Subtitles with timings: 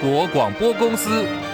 [0.00, 1.47] 国广播公司。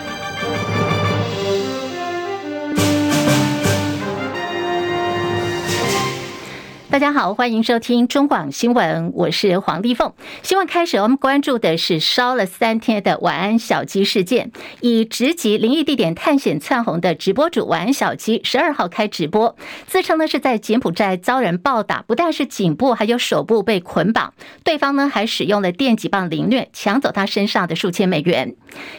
[6.94, 10.12] 大家好，欢迎收听中广新闻，我是黄丽凤。
[10.44, 14.52] 新闻开始，我们关注的是烧了三天的晚安小鸡事件。
[14.80, 19.56] 以直击灵异地点探险窜红的直播主晚安小鸡，十二号开直播，
[19.88, 28.54] 自称呢是在柬埔寨遭人暴打，不但是颈部，还有手部被捆绑，对方呢还使用了电击棒凌虐，抢走他身上的数千美元。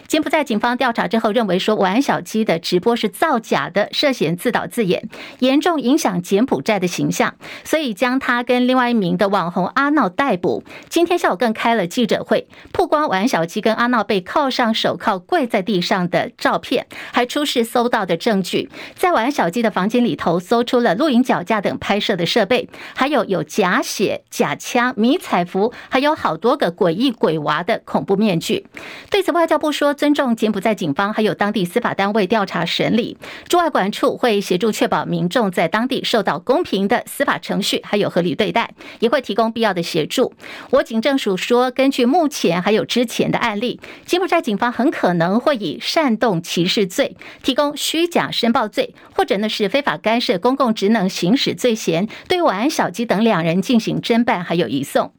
[0.09, 5.07] 柬埔寨警方调查之后认为说，晚安小鸡的直播是造假的，涉嫌自导自演，
[5.39, 7.84] 严重影响柬埔寨的形象，所以。
[7.93, 10.63] 将他跟另外一名的网红阿闹逮捕。
[10.89, 18.69] 今天下午更开了记者会，曝光晚安小鸡跟阿闹被铐上手铐跪在地上的照片，还出示搜到的证据。
[18.95, 28.65] 在晚安小鸡的房间里头，搜出了录影脚架等拍摄的设备，还有有假血、假枪、迷彩服，还有好多个诡异鬼娃的恐怖面具。
[29.09, 33.17] 对此，外交部说尊重柬埔寨警方还有当地司法单位调查审理，
[33.47, 37.74] 驻外馆处会协助确保民众在当地受到公平的司法程序。
[37.83, 40.33] 还有合理对待，也会提供必要的协助。
[40.71, 55.13] 我警政署说，根据目前还有之前的案例，柬埔寨警方很可能会以煽动歧视罪、提供虚假申报罪，或者呢是非法干涉公共职能行使罪嫌，对晚安小鸡等两人进行侦办，还有移送。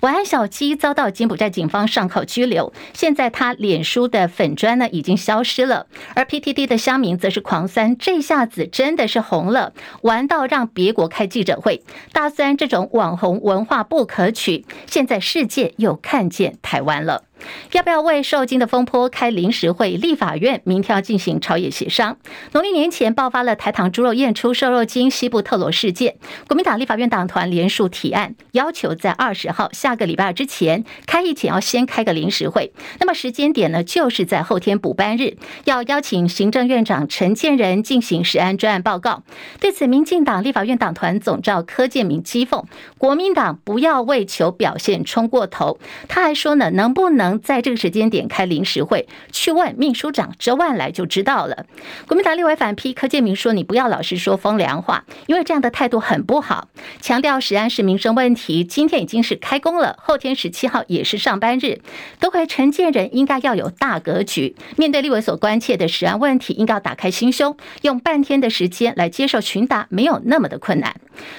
[0.00, 11.82] 晚安小鸡遭到柬埔寨警方上铐拘留，现在他脸书的粉砖呢已经消失了，而 PTT 的乡民则是狂酸，这下子真的是红了，玩到让别国开记者会。
[12.10, 17.24] 大自然这种网红文化不可取，现在世界又看见台湾了。
[17.72, 19.92] 要不要为受惊的风波开临时会？
[19.92, 22.16] 立法院明天要进行朝野协商。
[22.52, 26.16] 农历年前爆发了台糖猪肉验出瘦肉精西部特罗事件，
[26.48, 32.72] 国民党立法院党团联署提案，要求在二十号下个礼拜二之前开议前要先开个临时会。
[32.98, 39.22] 那么时间点呢，就是在后天补班日，要邀请行政院长陈建仁进行食安专案报告。
[39.60, 42.64] 对此，民进党立法院党团总召柯建铭讥讽
[42.98, 45.78] 国民党不要为求表现冲过头。
[46.08, 47.31] 他还说呢，能不能？
[47.40, 51.66] 在这个时间点开临时会，去问秘书长周万来就知道了。
[52.06, 56.68] 国民党立委反批柯建铭说：“你不要老是说风凉话，因为这样的态度很不好。”
[57.00, 61.80] 强调食安是民生问题，今天已经是开工了，后天十七号也是上班日。
[62.20, 70.94] 都回陈建仁应该要有大格局，面对立委所关切的食安问题，应该要打开心胸，用半天的时间来接受询答，没有那么的困难。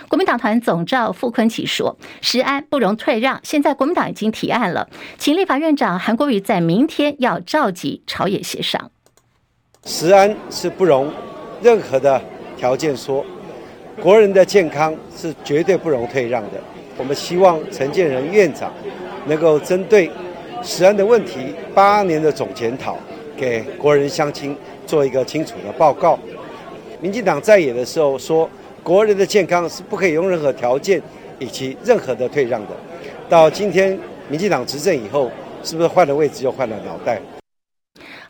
[0.08, 8.90] 国民党团总召傅昆萁说：“食安不容退让，现在国民党已经提案了，请立法院长。”长韩国瑜在明天要召集朝野协商，
[9.84, 11.12] 食安是不容
[11.62, 12.22] 任何的
[12.56, 13.26] 条件说，
[14.02, 16.52] 国人的健康是绝对不容退让的。
[16.98, 18.72] 我们希望陈建仁院长
[19.26, 20.10] 能够针对
[20.62, 22.98] 食安的问题，八年的总检讨，
[23.36, 24.56] 给国人乡亲
[24.88, 26.18] 做一个清楚的报告。
[27.02, 28.50] 民进党在野的时候说，
[28.82, 31.02] 国人的健康是不可以用任何条件
[31.40, 32.70] 以及任何的退让的。
[33.28, 34.00] 到今天
[34.30, 35.30] 民进党执政以后。
[35.63, 37.22] 是不是换了位置又换了脑袋？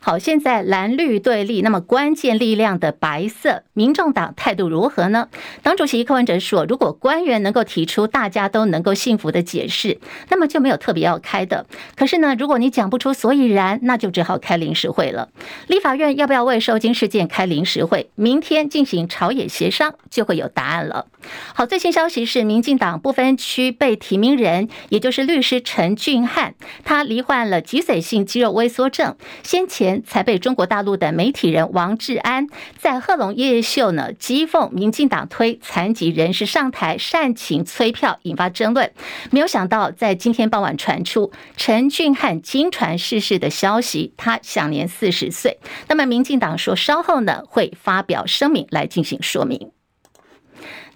[0.06, 5.30] 好，现在蓝绿对立，那么关键力量的白色民众党态度如何呢？
[5.62, 9.98] 党主席柯文哲说，如果官员能够提出大家都能够信服的解释，
[10.28, 11.64] 那么就没有特别要开的。
[11.96, 15.30] 可是呢，如果你讲不出所以然，那就只好开临时会了。
[15.68, 18.10] 立法院要不要为受惊事件开临时会？
[18.14, 21.06] 明天进行朝野协商，就会有答案了。
[21.54, 26.54] 好，最新消息是，民进党不分区被提名人，也就是律师陈俊翰，
[26.84, 29.93] 他罹患了脊髓性肌肉萎缩症，先前。
[30.02, 32.46] 才被中国大陆的媒体人王志安
[32.78, 38.90] 在贺龙夜秀呢讥讽民进党推残疾人士上台煽情催票，引发争论。
[39.30, 45.58] 没有想到，在今天傍晚传出陈俊翰经传逝世的消息，他享年四十岁。
[45.88, 49.73] 那么，民进党说稍后呢会发表声明来进行说明。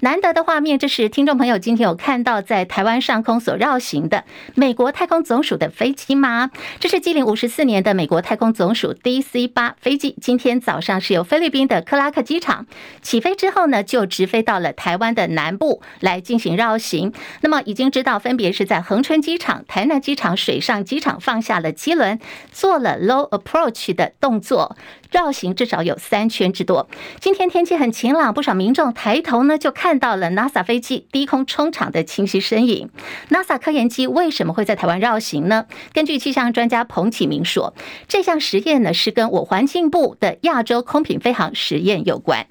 [0.00, 4.22] 难得的画面，这是听众朋友今天有看到在台湾上空所绕行的
[4.54, 6.52] 美国太空总署的飞机吗？
[6.78, 12.68] 这是机龄五十四年的美国太空总署 DC 八飞机，今天早上是由菲律宾的克拉克机场
[13.02, 17.12] 起飞之后呢，就直飞到了台湾的南部来进行绕行。
[17.40, 22.20] 那么已经知道，分别是在恒春机场、台南机场、水上机场放下了机轮，
[22.52, 24.76] 做了 low approach 的动作。
[25.10, 26.88] 绕行至少有三圈之多。
[27.20, 32.90] 今天天气很晴朗，不少民众抬头呢就看到了 NASA 飞机低空冲场的清晰身影。
[33.30, 35.66] NASA 科研机为什么会在台湾绕行呢？
[35.92, 37.74] 根据气象专家彭启明说，
[38.06, 42.46] 这项实验呢是跟我环境部的亚洲空品飞航实验有关。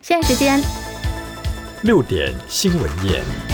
[0.00, 0.60] 现在时间
[1.82, 3.47] 六点新闻夜。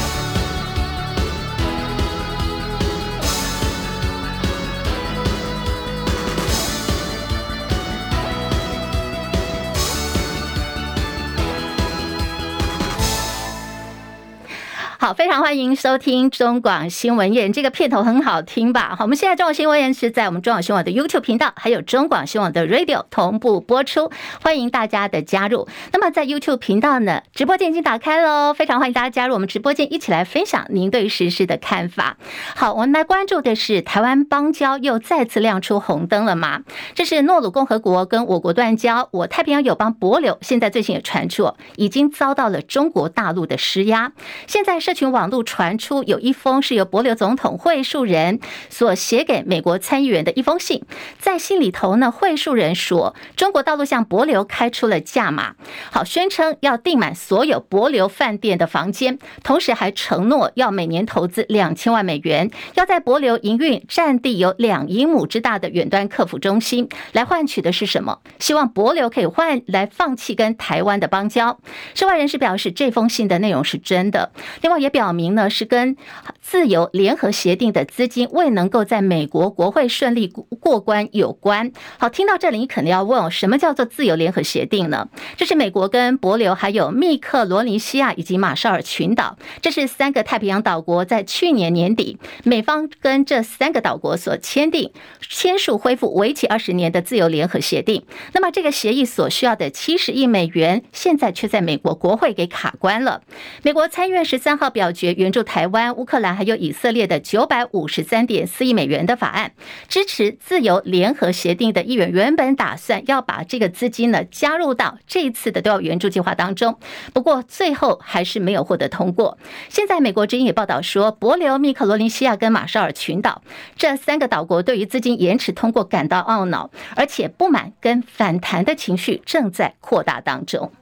[15.04, 18.96] 好，非常欢迎收听中广新闻院，这个片头很好听吧？
[18.96, 24.10] 好，我们现在中广新闻院是在我们中广新闻网的 YouTube 频道，还有中广新闻网的 Radio 同步播出，
[24.42, 25.68] 欢迎大家的加入。
[25.92, 32.16] 那么在 YouTube 频道呢，直播间已经打开喽，非常欢迎大家加入我们直播间，一起来分享您对时事的看法。
[32.56, 36.62] 好，我们来关注的是台湾邦交又再次亮出红灯了吗？
[36.94, 44.10] 这是诺鲁共和国跟我国断交，我太平洋友邦帛琉现在最近也传出已经遭到了中国大陆的施压，
[44.46, 44.93] 现在是。
[44.94, 48.38] 群网络传出有一封是由帛琉总统会述人
[48.70, 50.84] 所写给美国参议员的一封信，
[51.18, 55.56] 在信里头呢，会述人说，中国大陆向帛琉开出了价码，
[55.90, 68.20] 好，宣称要订满所有帛琉饭店的房间，同时还承诺要每年投资两千万美元，要在帛琉营运占地有两英亩之大的远端客服中心，来换取的是什么？
[68.38, 71.58] 希望帛琉可以换来放弃跟台湾的邦交。
[71.94, 74.30] 涉外人士表示，这封信的内容是真的。
[74.62, 74.83] 另外。
[74.84, 75.96] 也表明呢，是跟
[76.42, 81.72] 自由联合协定的资金未能够在美国国会顺利过关有关。
[81.98, 85.08] 好，听到这里，你肯定要问，什么叫做自由联合协定呢？
[85.38, 94.92] 这是美国跟帛琉、还有密克罗尼西亚以及马绍尔群岛，这是三个太平洋岛国，在去年年底，美方跟这三个岛国所签订、
[95.22, 98.04] 签署恢复为期二十年的自由联合协定。
[98.34, 103.22] 那么，这个协议所需要的七十亿美元，现在却在美国国会给卡关了。
[103.62, 104.73] 美国参议院十三号。
[104.74, 109.52] 表决援助台湾、乌克兰还有以色列的九百五十三点四亿美元的法案，
[109.88, 116.78] 支持自由联合协定的议员原本打算要把这个资金呢加入到这一次的都要援助计划当中，
[117.14, 119.38] 不过最后还是没有获得通过。
[119.68, 123.42] 现在美国之音也报道说，帛琉、密克罗尼西亚跟马绍尔群岛
[123.76, 130.72] 这三个岛国对于资金延迟通过感到懊恼，而且不满跟反弹的情绪正在扩大当中。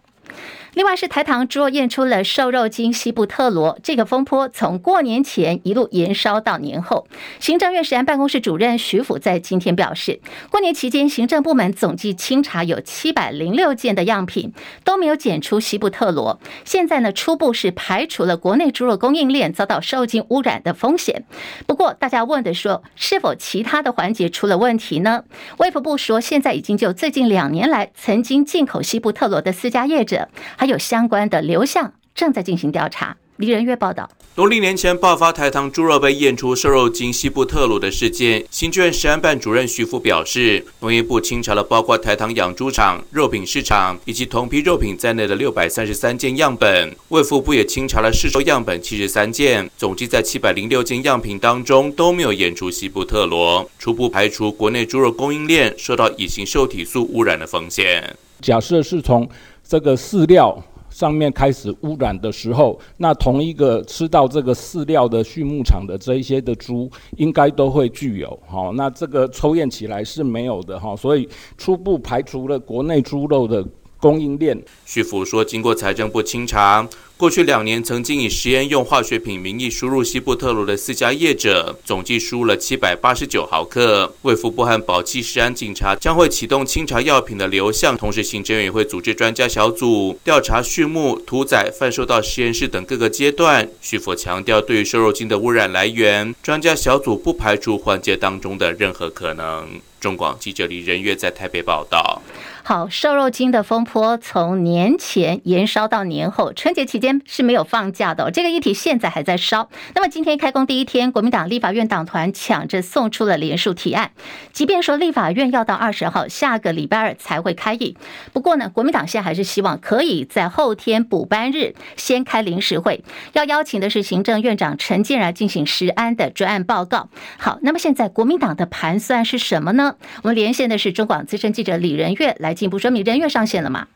[0.75, 7.07] 另外是台糖猪肉验出了瘦肉精西布特罗，这个风波从过年前一路延烧到年后。
[7.41, 10.21] 行政院食安办公室主任徐府在今天表示，
[10.51, 16.41] 过年期间行政部门总计清查有七百零六件的样品，都没有检出西布特罗。
[16.65, 21.25] 现在呢，初步是排除了国内猪肉供应链遭到瘦肉精污染的风险。
[21.67, 25.25] 不过，大家问的说，是否其他的环节出了问题呢？
[25.59, 30.31] 卫福部说，现在已经就最近两年来曾经进口西布特罗的私家业者。
[30.63, 33.17] 还有相关的流向正在进行调查。
[33.39, 58.17] 李仁月报道，农历年前爆发台糖猪肉被验出瘦肉精西布特罗的事件，行政院食安办主任徐福表示，农业部清查了包括台糖养猪场、肉品市场以及同批肉品在内的六百三十三件样本，卫福部也清查了市售样本七十三件，总计在七百零六件样品当中都没有验出西布特罗，初步排除国内猪肉供应链受到乙型受体素污染的风险。
[58.41, 59.29] 假设是从
[59.63, 68.71] 这个饲料上面开始污染的时候，那同一个吃到这个饲料的畜牧场的这一些的猪，应该都会具有哈。
[68.75, 71.27] 那这个抽验起来是没有的哈，所以
[71.57, 73.67] 初步排除了国内猪肉的
[74.03, 74.61] 供应链。
[74.85, 76.89] 徐福说，经过财政部清查。
[77.17, 84.13] 过去两年，曾经以实验用化学品名义输入西部特鲁的四家业者，总计输入了七百八十九毫克。
[84.23, 93.69] 卫福部和保济食安警察将会启动清查药品的流向，同时行政院也会组织专家小组调查畜牧、屠宰、贩售到实验室等各个阶段。
[93.81, 99.69] 徐福强调，对于瘦肉精的污染来源，专家小组不排除环节当中的任何可能。
[100.01, 102.21] 中广记者李仁月在台北报道。
[102.65, 108.31] 好，瘦肉精的风波从年前延烧到年后，春节期间是没有放假的。
[108.31, 109.69] 这个议题现在还在烧。
[109.97, 114.13] 那么今天开工第一天，国民党立法院党团抢着送出了连署提案。
[114.53, 117.97] 即便说立法院要到二十号下个礼拜二才会开议，
[118.33, 123.03] 不过呢，国民党现在还是希望可以在后天补班日先开临时会，
[123.33, 127.09] 要邀请的是行政院长陈建仁进行食安的专案报告。
[127.39, 129.97] 好，那么现在国民党的盘算是什么呢？
[130.23, 132.52] 我们连线的是中广资深记者李仁月来。
[132.55, 133.89] 进一步说明，人员上线了吗？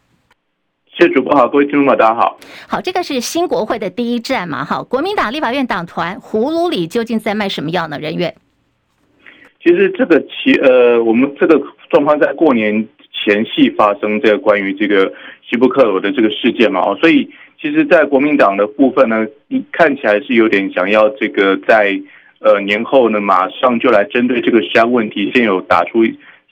[0.98, 2.38] 谢谢主播好，各位听众们，大家好。
[2.66, 4.64] 好，这个是新国会的第一站嘛？
[4.64, 7.98] 好，国民党立法院党团葫芦里究竟在卖什么药呢？
[7.98, 8.34] 人员，
[9.62, 11.60] 其实这个其呃，我们这个
[11.90, 15.12] 状况在过年前夕发生，这个关于这个
[15.46, 19.26] 西布克罗的这个事件嘛，哦，所以其实，在国民党的部分呢，
[19.72, 22.00] 看起来是有点想要这个在
[22.40, 26.06] 呃年后呢，马上就来针对这个食安问题，先有打出。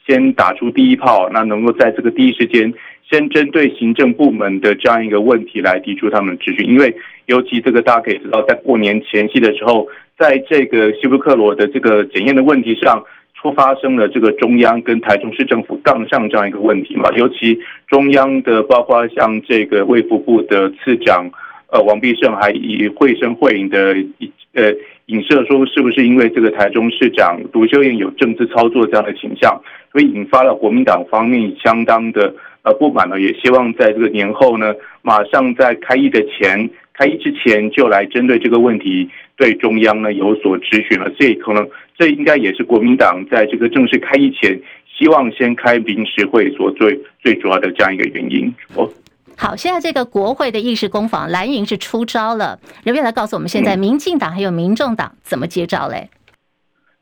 [0.07, 2.73] 先打出第一炮，那能够在这个第一时间，
[3.11, 6.95] 先针对行政部门的这样一个问题来提出他们的质询，因为
[7.27, 13.03] 尤其这个大家可以知道，在过年前夕的时候，在这个西布克罗的这个检验的问题上，
[13.35, 17.59] 出发生了这个中央跟台中市政府杠上这样一个问题嘛，尤其
[17.89, 21.31] 中央的包括像这个卫福部的次长。
[21.69, 24.71] 呃王必胜还以会声会影的一呃
[25.07, 29.61] 影射说，是不是因为这个台中市长卢秀燕有政治操作这样的倾向，
[29.93, 33.21] 所以引发了国民党方面相当的呃不满呢？
[33.21, 36.71] 也希望在这个年后呢，马上在开议的前。
[36.97, 41.69] 开议之前就来针对这个问题对中央呢有所咨询了，所以可能
[41.99, 44.57] 这应该也是国民党在这个正式开议前，
[44.97, 48.55] 希望先开临时会所最最主要的这样一个原因。
[48.77, 48.89] 哦，
[49.37, 56.09] 好，现在这个国会的议事攻防，蓝营是出招了，人员来告诉我们，现在民进党还有民众党怎么接招嘞？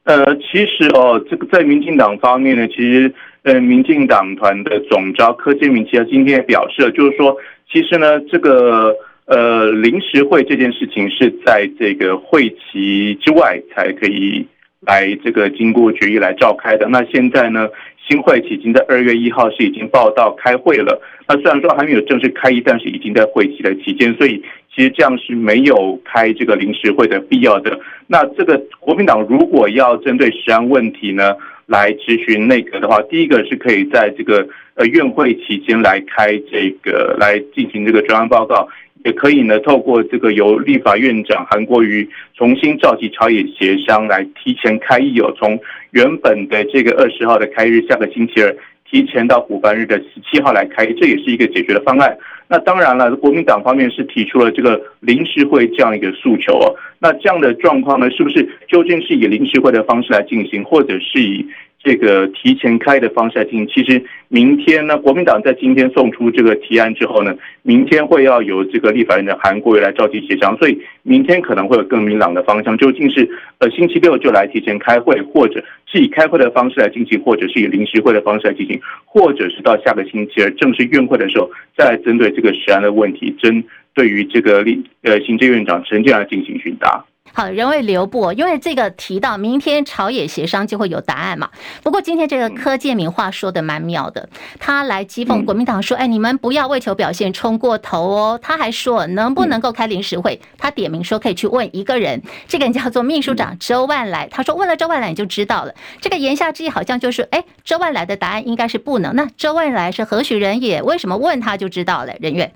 [0.04, 7.36] 呃，其实哦，这个在民进党方面呢，其实呃，民进党团的总召柯建明其实今天也表示了，就是说，
[7.70, 8.94] 其实呢，这个。
[9.24, 14.46] 呃，临时会这件事情是在这个会期之外才可以
[14.80, 16.88] 来这个经过决议来召开的。
[16.88, 17.68] 那现在呢，
[18.08, 21.00] 新会期已经在二月一号是已经报到开会了。
[21.28, 24.42] 那虽然说还没有正式开议，但是已经在会期的期间，所以
[24.74, 27.78] 其实这样是没有开这个临时会的必要的。
[28.06, 31.34] 那这个国民党如果要针对食安问题呢
[31.66, 38.68] 来质询内阁的话，第一个是可以在这个呃院会期间来开这个来进行这个专案报告。
[39.04, 45.58] 也可以呢，透过这个由立法院长韩国瑜重新召集朝野协商，来提前开议哦，从
[45.90, 48.56] 原本的这个二十号的开日，下个星期二
[48.88, 52.16] 提前到补办日的十七号来开，这也是一个解决的方案。
[52.48, 56.76] 那当然了，国民党方面是提出了这个临时会这样一个诉求哦。
[56.98, 61.46] 那这样的状况呢，是不是究竟是以临时会的方式来进行，或者是以？
[61.84, 87.04] 这个提前开的方式来进行，其实明天呢，国民党在今天送出这个提案之后呢，明天会要由这个立法院的韩国瑜来召集协商，所以明天可能会有更明朗的方向，究竟是呃星期六就来提前开会，或者是以开会的方式来进行，或者是以临时会的方式来进行，或者是到下个星期二正式院会的时候，再针对这个食安的问题，针对于这个立呃行政院长陈建来进行询答。
[87.34, 91.48] 好，人为留步，因为这个提到明天朝野协商就会有答案嘛。
[91.82, 104.28] 不过今天这个柯建明话说的蛮妙的，他来讥讽国民党说：“哎，你们不要为求表现冲过头哦。”他还说能不能够开临时会，他点名说可以去问一个人，这个人叫做秘书长周万来。
[104.30, 105.74] 他说问了周万来你就知道了。
[106.02, 109.16] 这个言下之意好像就是，哎，周万来的答案应该是不能。
[109.16, 110.82] 那周万来是何许人也？
[110.82, 112.12] 为什么问他就知道了？
[112.20, 112.52] 人员，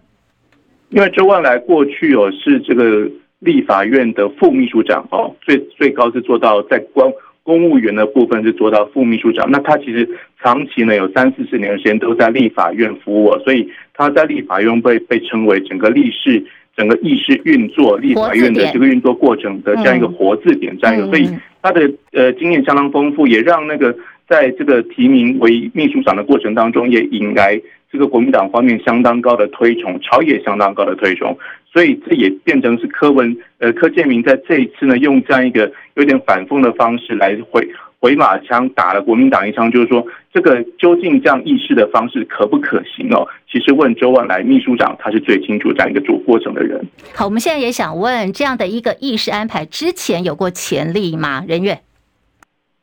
[0.90, 3.10] 因为周万来过去哦是这个。
[3.38, 7.12] 立法院的副秘书长哦，最最高是做到在公
[7.42, 9.48] 公务员的部分是做到副秘书长。
[9.50, 10.08] 那他其实
[10.42, 16.42] 长期呢有三四十年的时间都在立法院服务，所以他在立法院被被称为整个立事、
[16.76, 21.28] 整个议事运作、立法院的这个运作过程的这样一个活字典，这样一个，所以
[21.62, 23.94] 他的呃经验相当丰富，也让那个
[24.26, 27.60] 在这个提名为秘书长的过程当中，也引来
[27.92, 31.36] 这个国民党方面相当高的推崇，朝野相当高的推崇。
[31.76, 37.68] 所以这也变成是柯文呃柯建明在这一次呢，用这样一个有点反讽的方式来回
[38.00, 40.02] 回马枪，打了国民党一枪，就是说
[40.32, 43.28] 这个究竟这样议事的方式可不可行哦？
[43.52, 46.82] 其实问周万来秘书长，他是最清楚这样一个主过程的人。
[47.14, 51.44] 好，我们现在也想问，这样的一个议事安排之前有过前例吗？
[51.46, 51.78] 人员？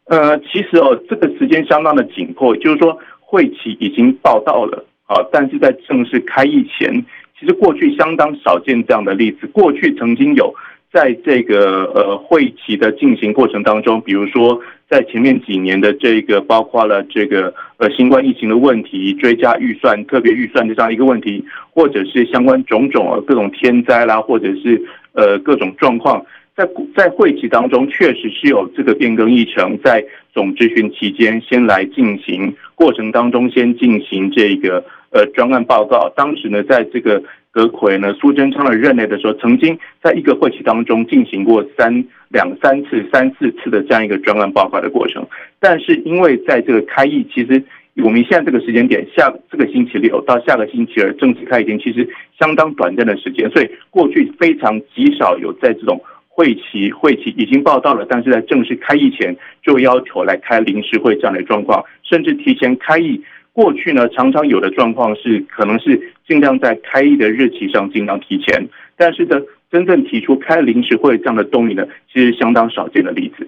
[0.05, 7.03] 呃，其实哦，这个时间相当的紧迫，就是说会期已经报到了啊，但是在正式开议前。
[7.43, 9.45] 其实过去相当少见这样的例子。
[9.47, 10.55] 过去曾经有
[10.93, 24.81] 在这个呃会期的进行过程当中，比如说在前面几年的这个，包括了这个呃新冠疫情的问题、追加预算、特别预算的这样一个问题，或者是相关种种各种天灾啦，或者是
[25.11, 30.01] 呃各种状况，在在会期当中确实是有这个变更议程，在
[30.33, 34.83] 总质询期间先来进行，过程当中先进行这个。
[35.13, 37.21] 呃，专案报告当时呢，在这个
[37.51, 45.23] 阁揆呢苏贞昌的任内的时候，曾经在一个会期当中进行过三两三次、三四次的这样一个专案报告的过程。
[45.59, 47.63] 但是因为在这个开议，其实
[47.97, 52.09] 我们现在这个时间点，下这个星期六到下个星期二正式开议前，其实
[52.39, 56.01] 相当短暂的时间，所以过去非常极少有在这种
[56.35, 63.21] 会期会期已经报道了，但是在正式开议前就要求来开临时会这样的状况，甚至提前开议。
[63.51, 69.39] 过去呢，常常有的状况是，可能是尽量在开议的日期上尽量提前，但是呢，
[69.71, 73.47] 真正提出开临时会这样的动议呢，其实相当少见的例子。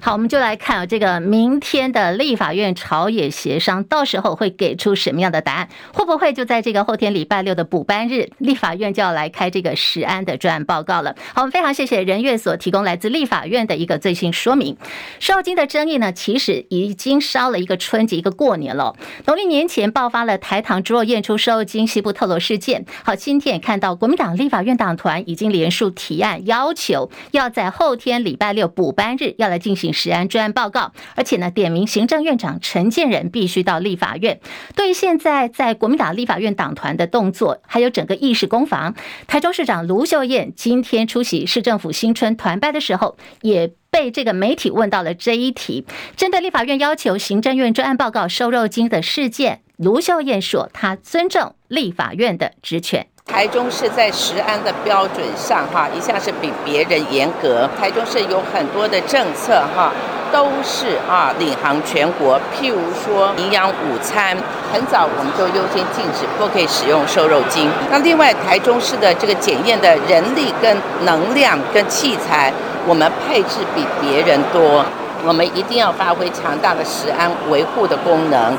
[0.00, 5.68] 好，我们就来看啊，这个明天的立法院朝野协商，到时候会给出什么样的答案？
[5.92, 11.16] 会不会就在这个后天礼拜六的补班日，立法院就要来开这个食安的专案报告了？
[11.34, 14.76] 好，我们非常谢谢人月所提供来自立法院的一个最新说明。
[15.18, 18.94] 瘦肉精的争议呢，其实已经烧了一个春节，一个过年了。
[19.26, 22.84] 农历年前爆发了台糖猪肉验出瘦肉精西部特罗事件。
[23.02, 29.55] 好，今天也看到国民党立法院党团已经连署提案，要求要在后天礼拜六补班日要来。
[29.58, 34.40] 进行实案专案报告，而且呢，点名行政院长陈建仁必须到立法院。
[34.74, 38.94] 对于现在在国民党立法院党团的动作，还有整个议事攻防，
[39.26, 45.86] 台中市长卢秀燕今天出席市政府新春团拜的时候，也被这个媒体问到了这一题。
[46.16, 53.06] 针对立法院要求行政院专案报告瘦肉精的事件，卢秀燕说，她尊重立法院的职权。
[53.36, 57.68] 台中市在食安的标准上，哈，一向是比别人严格。
[57.78, 59.92] 台中市有很多的政策，哈，
[60.32, 62.40] 都是啊领航全国。
[62.54, 64.34] 譬如说营养午餐，
[64.72, 67.70] 很早我们就优先禁止，不可以使用瘦肉精。
[67.90, 72.50] 那另外台中市的这个检验的人力跟能量跟器材，
[72.86, 74.82] 我们配置比别人多，
[75.26, 78.56] 我们一定要发挥强大的食安维护的功能。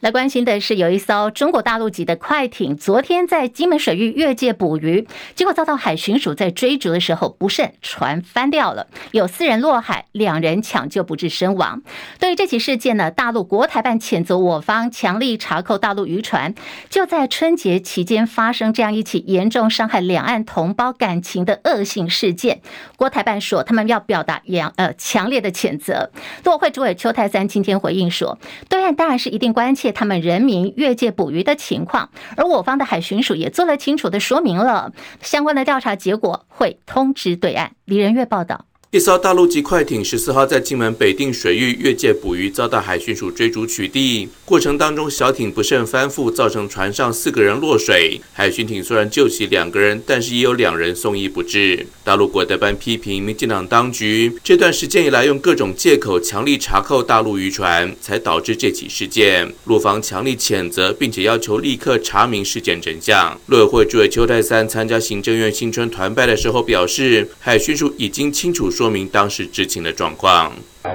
[0.00, 11.82] 来关心的是，有一艘中国大陆籍的快艇，昨天在金门水域越界捕鱼，结果遭到海巡署在追逐的时候不慎，船翻掉了，有四人落海，两人抢救不治身亡。
[12.18, 16.54] 对于这起事件呢，大陆国台办谴责我方强力查扣大陆渔船，
[16.88, 22.62] 就在春节期间发生这样一起严重伤害两岸同胞感情的恶性事件，
[22.96, 26.10] 国台办说他们要表达严呃强烈的谴责。
[26.42, 28.38] 陆委会主委邱泰三今天回应说，
[28.70, 29.89] 对岸当然是一定关切。
[29.92, 37.72] 他们人民越界捕鱼的情况，而我方的海巡署也做了清楚的说明了，相关的调查结果会通知对岸。
[37.84, 38.69] 李仁月报道。
[38.92, 44.26] 一艘大陆籍快艇十四号在金门北定水域越界捕鱼，遭到海巡署追逐取缔。
[44.44, 48.20] 过程当中，小艇不慎翻覆，造成船上四个人落水。
[48.32, 51.86] 海巡艇虽然救起两个人，但是也有两人送医不治。
[52.02, 59.54] 大陆国台办批评民进党当局这段时间以来用各种借口强力查扣大陆渔船，才导致这起事件。
[59.66, 63.40] 陆方强力谴责，并且要求立刻查明事件真相。
[63.46, 70.50] 陆委会主委邱泰三参加行政院新春团拜的时候表示，海巡署已经清楚说明当时知情的状况。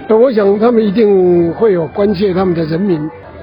[0.09, 2.99] 那我想他们一定会有关切他们的人民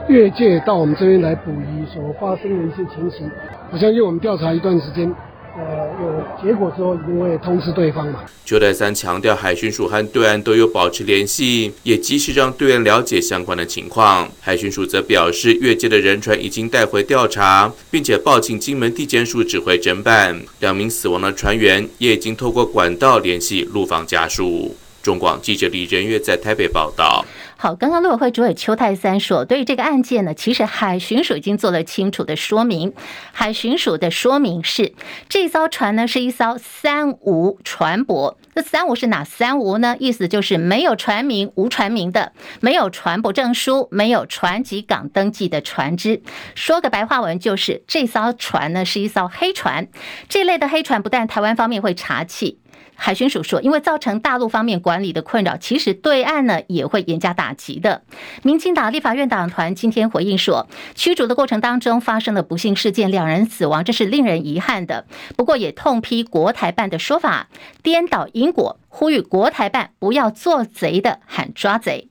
[0.09, 3.31] 越界到我们这边来捕鱼所发生的一些情形。
[3.71, 5.15] 我相信我们调查一段时间，
[5.55, 8.21] 呃，有结果之后一定会通知对方嘛。
[8.45, 14.31] 邱太三强调，海巡署和对岸都有保持联系，也及时让对岸了解相关的情况。
[14.41, 20.41] 海巡署则表示，越界的人船已经带回调查，并且报请金门地检署指挥侦办。
[20.61, 24.75] 两名死亡的船员也已经透过管道联系陆方家属。
[25.03, 27.27] 中广记者李仁月在台北报道。
[27.63, 32.93] 好，刚刚陆委会主委邱太三说，对于这个案件呢，其实海巡署已经做了清楚的说明。
[33.31, 34.95] 海巡署的说明是，
[35.29, 38.35] 这艘船呢是一艘三无船舶。
[38.53, 39.95] 这三无是哪三无呢？
[40.01, 46.21] 意思就是没有船名、无船名的，没有船舶证书、没有船籍港登记的船只。
[46.57, 49.87] 说个白话文，就是这艘船呢是一艘黑船。
[50.29, 52.59] 这类的黑船不但台湾方面会查起。
[52.95, 58.03] 海巡署说，因为造成大陆方面管理的困扰，其实对岸呢也会严加打击的。
[58.43, 65.05] 民进党立法院党团今天回应说，驱逐的过程当中发生了不幸事件，两人死亡，这是令人遗憾的。
[65.37, 67.49] 不过也痛批国台办的说法
[67.83, 72.09] 颠倒因果，呼吁国台办不要做贼的喊抓贼。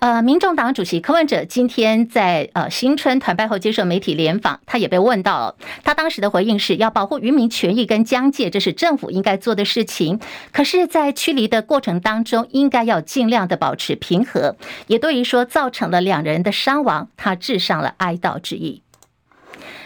[0.00, 10.18] 呃，民众党主席柯文哲今天在呃新春团拜后接受媒体联访，他也被问到了，他当时的回应是要保护渔民权益跟疆界，这是政府应该做的事情。
[10.52, 14.56] 可是，在驱离的过程当中，应该要尽量的保持平和。
[14.88, 18.82] 也对于说造成了两人的伤亡，他致上了哀悼之意。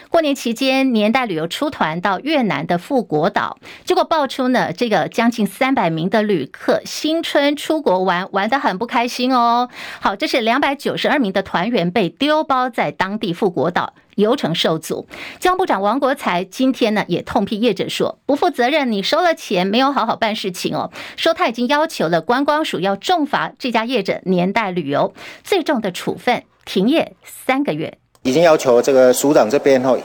[0.09, 9.69] 过年期间，年代旅游出团到越南的富国岛，结果爆出呢，这个将近三百名的旅客新春出国玩，玩得很不开心哦。
[9.99, 15.07] 好，这是两百九十二名的团员被丢包在当地富国岛，游程受阻。
[15.39, 27.97] 交部长王国才今天呢也痛批业者说不负责任，你收了钱没有好好办事情哦，说他已经要求了观光署要重罚这家业者年代旅游，最重的处分停业三个月。
[28.27, 29.95] 已经要求这个署长这边哈，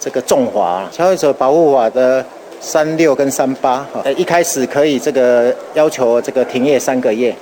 [0.00, 2.24] 这个重罚消费者保护法的
[2.58, 7.32] 三六跟三八哈，一开始可以这个要求这个停业三个月。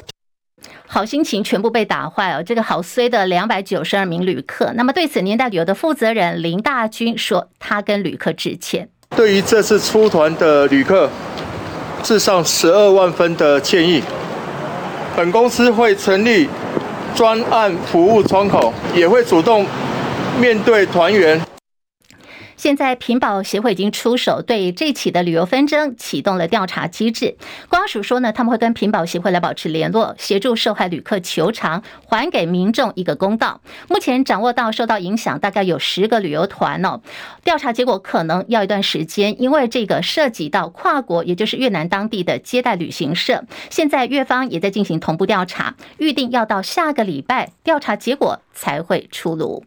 [0.87, 4.71] 好心情全部被打坏哦，这个好衰的两百九十二名旅客。
[4.75, 8.87] 那么对此年代旅游的负责人林大军说，他跟旅客致歉。
[9.17, 11.09] 对于这次出团的旅客，
[12.03, 14.03] 致上十二万分的歉意。
[15.17, 16.47] 本公司会成立
[17.15, 19.67] 专案服务窗口，也会主动
[20.41, 21.41] 面对团员。
[22.57, 27.37] 现在品保协会已经出手，对这起的旅游纷争启动了调查机制。
[27.69, 33.61] 光署说呢，他们会跟品保协会来保持联络，协助受害旅客求偿，还给民众一个公道。
[33.89, 37.01] 目前掌握到受到影响大概有十个旅游团哦，
[37.45, 43.45] 调查结果可能要一段时间，因为这个涉及到跨国，也就是越南当地的接待旅行社。
[43.71, 49.65] 现在越方也在进行同步调查，预定要到下个礼拜调查结果才会出炉。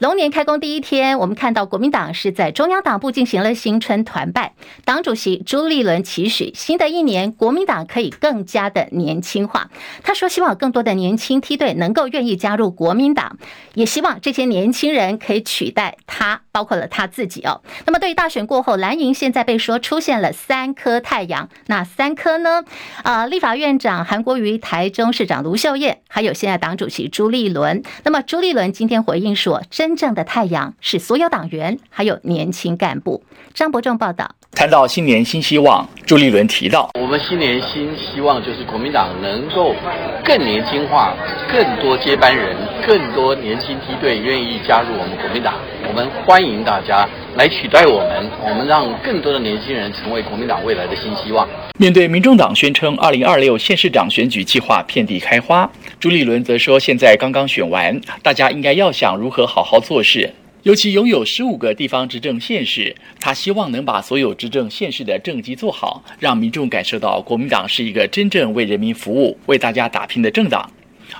[0.00, 4.54] 龙年开工第一天，我们看到国民党是在中央党部进行了新春团拜。
[4.86, 9.68] 党主席朱立伦期许新的一年，国民党可以更加的年轻化。
[10.02, 13.36] 他说，希望更多的年轻梯队能够愿意加入国民党，
[13.74, 17.60] 也希望这些年轻人可以取代他，包括了他自己哦。
[17.84, 22.64] 那么，对于大选过后，蓝营现在被说出现了三颗太阳，那三颗呢？
[23.02, 27.82] 啊，立法院长韩国瑜、台中市长卢秀燕，还有现在党主席朱立伦。
[28.04, 29.89] 那么，朱立伦今天回应说，真。
[29.90, 33.24] 真正的太阳是所有党员，还有年轻干部。
[33.54, 34.36] 张伯仲报道。
[34.52, 39.74] 谈到新年新希望，朱立伦提到，我们新年新希望就是国民党能够
[40.22, 41.14] 更年轻化，
[41.50, 42.54] 更多接班人，
[42.86, 45.54] 更多年轻梯队愿意加入我们国民党。
[45.88, 51.48] 我们欢迎大家来取代我们，我们让更多的年轻人成为国民党未来的新希望。
[51.78, 60.34] 面对民众党宣称二零二六县市长选举计划遍地开花，朱立伦则说现在刚刚选完，大家应该要想如何好好做事。
[60.62, 70.70] 尤其拥有十五个地方执政县市，他希望能把所有执政县市的政绩做好，让民众感受到国民党是一个真正为人民服务、为大家打拼的政党。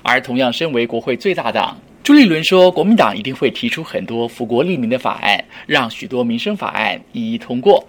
[0.03, 1.74] 而同样身为国会最大党，
[2.05, 7.83] 朱立伦说，国民党一定会提出很多福国利民的法案，让许多民生法案一一通过。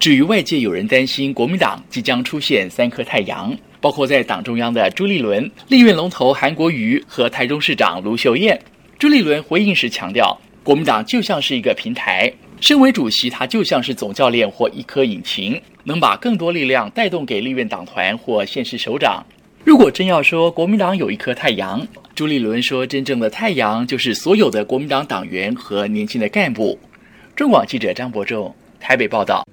[0.00, 8.60] 至于外界有人担心国民党即将出现三颗太阳，包括在党中央的朱立伦、立院龙头韩国瑜和台中市长卢秀燕，
[8.98, 12.28] 朱立伦回应时强调，国民党就像是一个平台，
[12.60, 19.24] 身为主席，他就像是总教练或一颗引擎，能把更多力量带动给立院党团或县市首长。
[19.62, 26.76] 如果真要说国民党有一颗太阳，朱立伦说，真正的太阳就是所有的国民党党员和年轻的干部。
[27.36, 29.46] 中广记者张伯仲台北报道。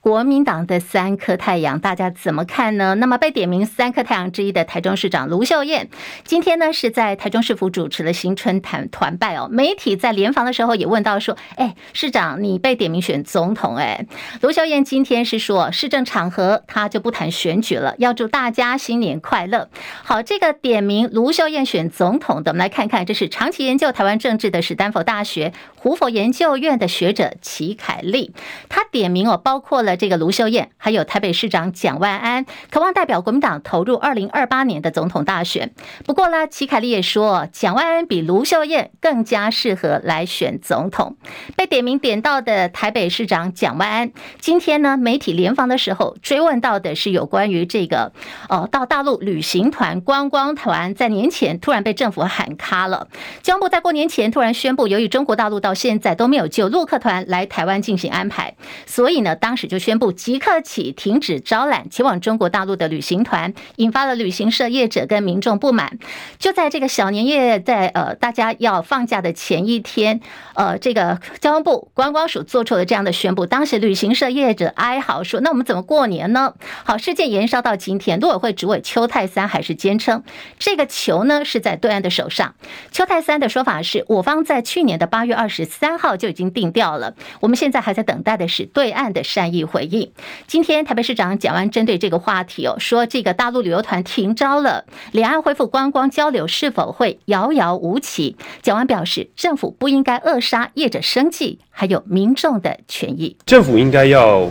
[0.00, 2.94] 国民党的三颗太阳，大家怎么看呢？
[2.94, 5.88] 那么被点名三颗太阳之一的台中市长卢秀燕，
[6.24, 9.48] 今天呢是在台中市府主持了新春团团拜哦。
[9.50, 14.06] 媒体在联访的时候也问到说：“哎，市长你被点名选总统？”哎，
[14.40, 19.68] 卢秀燕今天是说市政场合他就不谈选举了，要祝大家新年快乐。
[20.04, 28.32] 好，这个点名卢秀燕选总统的，我们来看看，这是长期研究台湾政治的史丹佛大学胡佛研究院的学者齐凯利，
[28.68, 29.98] 他点名哦，包括了。
[29.98, 35.72] 这个卢秀燕，还有台北市长蒋万安，渴望代表国民党投入二零二八年的总统大选。
[36.06, 41.16] 不过呢，齐凯利也说，蒋万安比卢秀燕更加适合来选总统。
[41.56, 48.12] 被点名点到的台北市长蒋万安，今天呢，媒体联访的时候追问到的是有关于这个，
[48.48, 53.08] 呃，到大陆旅行团、观光团在年前突然被政府喊卡了。
[53.42, 58.54] 交通部在过年前突然宣布，由于中国大陆到到现在都没有就陆客团来台湾进行安排，
[58.86, 59.78] 所以呢，当时就。
[59.88, 65.98] 宣布即刻起停止招揽前往中国大陆的旅行团，引发了旅行社业者跟民众不满。
[66.38, 70.20] 就在这个小年夜，在呃大家要放假的前一天，
[70.54, 73.46] 呃，这个交通部观光署做出了这样的宣布。
[73.46, 76.52] 当时旅行社业者哀嚎说：“那我们怎么过年呢？”
[76.84, 80.22] 好，事件延烧到今天，陆委会主委邱泰三还是坚称
[80.58, 82.54] 这个球呢是在对岸的手上。
[82.90, 89.64] 邱泰三的说法是，我方在去年的八月二十十三号就已经定调了，我们现在还在等待的是对岸的善意。
[89.64, 90.12] 回应，
[90.46, 98.36] 今天台北市长蒋万针对这个话题哦，说这个大陆旅游团停招了，两岸恢复观光交流是否会遥遥无期？
[98.62, 103.36] 蒋万表示，政府不应该扼杀业者生计，还有民众的权益。
[103.46, 104.48] 政府应该要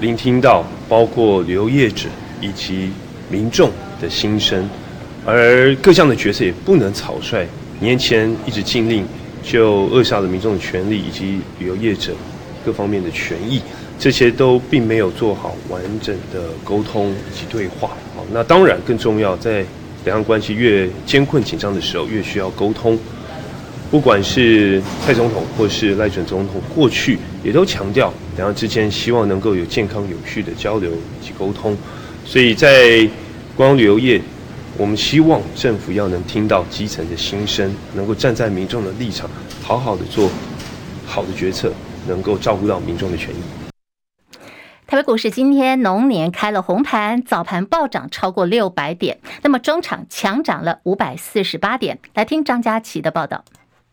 [0.00, 2.10] 聆听到包括旅游业者
[2.42, 2.92] 以及
[3.30, 3.70] 民众
[4.02, 4.68] 的心声，
[5.24, 7.48] 而各项的角色也不能草率。
[7.80, 9.06] 年前一直禁令，
[9.46, 12.12] 就扼杀了民众的权利以及旅游业者
[12.64, 13.62] 各方面的权益。
[13.98, 17.88] 这些都并没有做好完整的沟通以及对话。
[18.14, 19.64] 好，那当然更重要，在
[20.04, 22.98] 两岸关系越艰困紧张的时候，越需要沟通。
[23.90, 31.74] 不管是蔡总统或是赖准总统，过去也都强调两岸之间希望能够有健康有序的交流以及沟通。
[32.24, 32.98] 所以在
[33.56, 34.20] 观光旅游业，
[34.78, 39.28] 我们希望政府要能听到基层的心声，能够站在民众的立场，
[39.62, 40.28] 好好的做
[41.06, 41.72] 好的决策，
[42.06, 43.38] 能够照顾到民众的权益。
[44.86, 51.98] 台北股市今天龙年开了红盘，早盘暴涨超过六百点，那么中场强涨了五百四十八点。
[52.12, 53.44] 来听张佳琪的报道。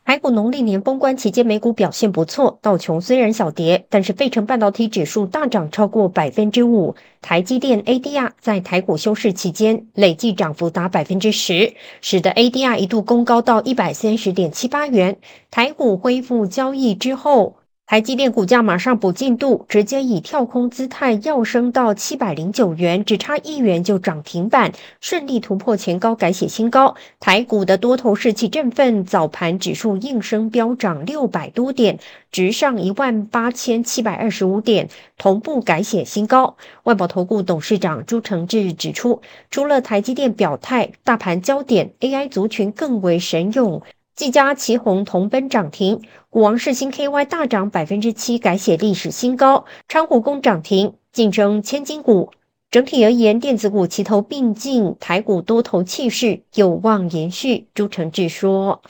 [0.06, 15.18] 台股农历年封关期间，美股表现不错，道琼虽然小跌，但是费城半导体指数大涨超过百分之五，台积电 ADR 在台股休市期间累计涨幅达百分之十，使得 ADR 一度攻高到一百三十点七八元。
[15.50, 26.96] 台股恢复交易之后，台积电股价马上补进度，直接以跳空姿态要升到七百零九元，只差一元就涨停板，顺利突破前高，改写新高。
[27.20, 32.00] 台股的多头士气振奋，早盘指数应声飙涨六百多点，
[32.32, 36.56] 直上一万八千七百二十五点，同步改写新高。
[36.84, 43.84] 万宝投顾董事长朱成志指出，除了台积电表态，大盘焦点 AI 族群更为神勇。
[44.16, 49.66] 技嘉、奇宏同奔涨停，股王世芯 KY 大涨百分之七，改写历史新高。
[49.88, 52.32] 昌湖攻涨停，竞争千金股。
[52.70, 57.66] 整体而言，电子股齐头并进，台股多头气势有望延续。
[57.74, 58.84] 朱成志说：“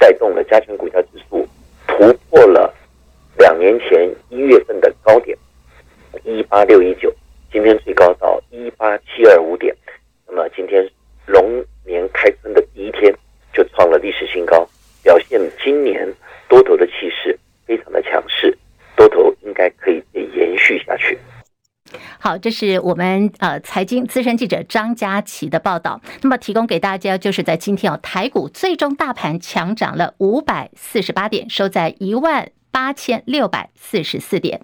[0.00, 1.46] 带动了加权股价指数
[1.86, 2.74] 突破了
[3.38, 5.38] 两年前一月份的高点
[6.24, 7.14] 一八六一九，
[7.52, 9.72] 今天最高到一八七二五点。
[10.26, 10.84] 那么今天
[11.26, 13.14] 龙年开春的第一天。”
[13.54, 14.68] 就创了历史新高，
[15.02, 16.06] 表现今年
[16.48, 18.56] 多头的气势非常的强势，
[18.96, 21.18] 多头应该可以延续下去。
[22.18, 26.00] 好，这是我们呃财经资深记者张佳琪的报道。
[26.22, 34.62] 那么提供给大家，就是在今天哦，台股最终大盘强涨了五百四十八点，收在一万八千六百四十四点。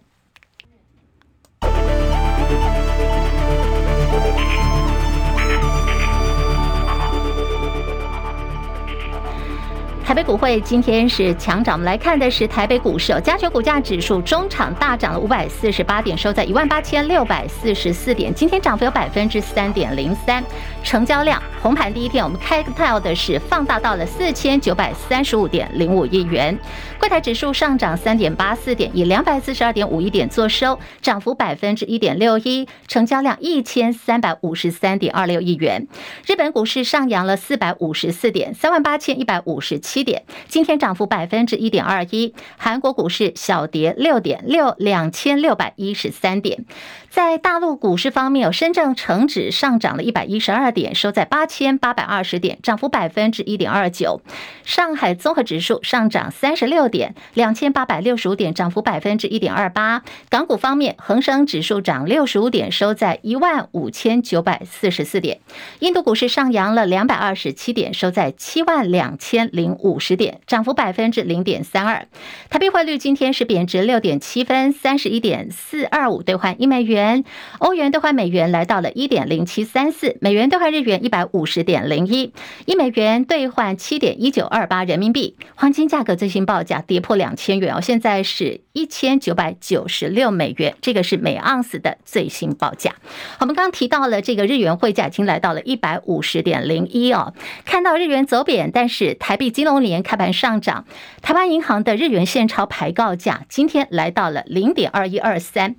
[10.11, 20.43] 台北股会今天是强涨，我们来看的是台北股市，加权股价指数中场大涨了五百四十八点，收在一万八千六百四十四点，今天涨幅有百分之三点零三，
[20.83, 26.59] 成交量红盘第一天我们开到的是放大到了四千九百三十五点零五亿元，
[26.99, 35.87] 柜台指数上涨三点八四点，以两百四十二点五一点作收，涨幅百分之一点六一，成交量一千三百五十三点二六亿元，
[36.27, 42.35] 日本股市上扬了四百五十四点，三万八千一百五十七点，今天涨幅百分之一点二一。
[42.57, 46.65] 韩国股市小跌六点六，两千六百一十三点。
[47.09, 54.21] 在大陆股市方面，有深圳成指上涨了一百一十二点，收在八千八百二十点，涨幅百分之一点二九。
[54.65, 60.05] 上海综合指数上涨三十六点，两千八百六十五点，涨幅百分之一点二八。
[60.29, 65.41] 港股方面，恒生指数涨六十五点，收在一万五千九百四十四点。
[65.81, 72.07] 印度股市上扬了两百二十七点，收在七万两千零五五十点，涨幅百分之零点三二。
[72.49, 77.25] 台币汇率今天是贬值六点七分，三十一点四二五兑换一美元。
[77.59, 82.33] 欧元兑换美元来到了一点零七三四，美元兑换日元一百五十点零一，
[82.67, 85.37] 一美元兑换七点一九二八人民币。
[85.57, 92.95] 黄金价格最新报价跌破两千元哦，现在是一千九百九十六美元，这个是每盎司的最新报价。
[93.41, 100.85] 我们刚提到了这个日元汇价已经来到了一百五十点零一哦，看到日元走贬，但是台币金融龙年开盘上涨，
[101.23, 105.77] 台湾银行的日元现钞排告价今天来到了零点二一二三。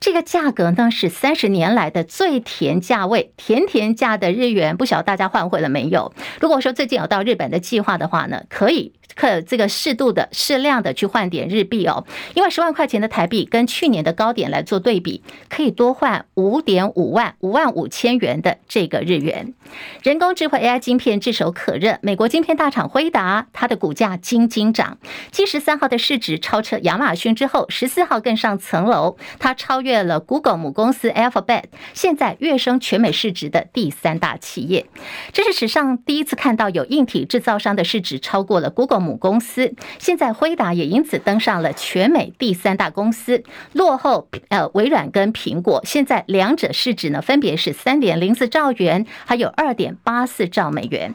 [0.00, 6.14] 这个价格呢是三十年来的最甜价位，甜甜价的日元，不晓得大家换汇了没有？
[6.40, 8.94] 如果说最近有到日本的计划的话呢，可以。
[9.14, 19.52] 可这个适度的、适量的去换点日币哦，因为十万块钱的台币跟去年的高点来做对比，可以多换五点五万、五万五千元的这个日元。
[20.02, 24.98] 人工智慧 AI 晶片炙手可热，美国晶片大厂辉达，它的股价惊惊涨，
[25.30, 34.86] 继十三号的市值超车亚马逊之后，十四号更上层楼，它超越了 Google 母公司 Alphabet，现在跃升全美市值的第三大企业。
[35.32, 39.01] 这是史上第一次看到有硬体制造商的市值超过了 Google。
[39.02, 45.82] 母公司现在辉达也因此登上了全美第三大公司，落后呃微软跟苹果。
[45.84, 51.14] 现在两者市值呢分别是三点零四兆元，还有二点八四兆美元。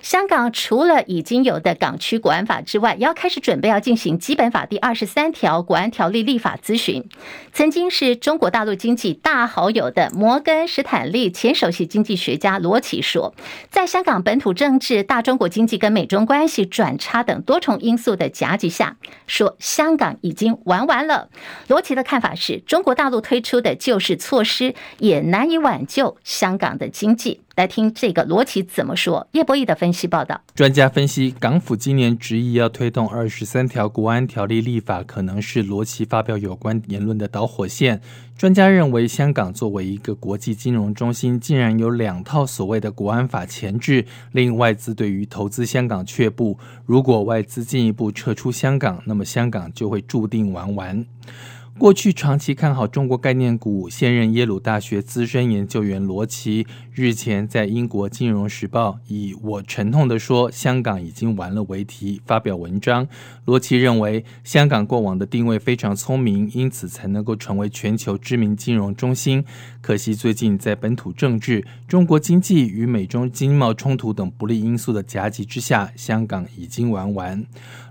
[0.00, 7.04] 香港除了已经有的港区国安法之外，要开始准备要进行基本法第二十三条国安条例立法咨询。
[7.52, 13.34] 曾经是中国大陆经济大好友的摩根士坦利前首席经济学家罗奇说，
[13.70, 21.28] 在香港本土政治、大中国经济跟美中关系转差等多重因素的夹击下，说香港已经玩完了。
[21.68, 27.40] 罗奇的看法是中国大陆推出的救市措施也难以挽救香港的经济。
[27.60, 29.28] 来听这个罗奇怎么说。
[29.32, 38.00] 叶博义的分析报道，专家分析，港府今年执意要推动二十三条国安条例立法，可能是罗奇发表有关言论的导火线。
[38.38, 46.58] 专家认为，香港作为一个国际金融中心，竟然有两套所谓的国安法前置，令外资对于投资香港却步。
[46.86, 51.04] 如果外资进一步撤出香港，那么香港就会注定玩完。
[51.80, 63.08] 过去长期看好中国概念股，现任耶鲁大学资深研究员罗奇日前在英国金融时报以“我沉痛地说，香港已经完了”为题发表文章。
[63.46, 69.42] 罗奇认为，香港过往的定位非常聪明，因此才能够成为全球知名金融中心。
[69.80, 77.42] 可惜最近在本土政治、中国经济与美中经贸冲突等不利因素的夹击之下，香港已经玩完。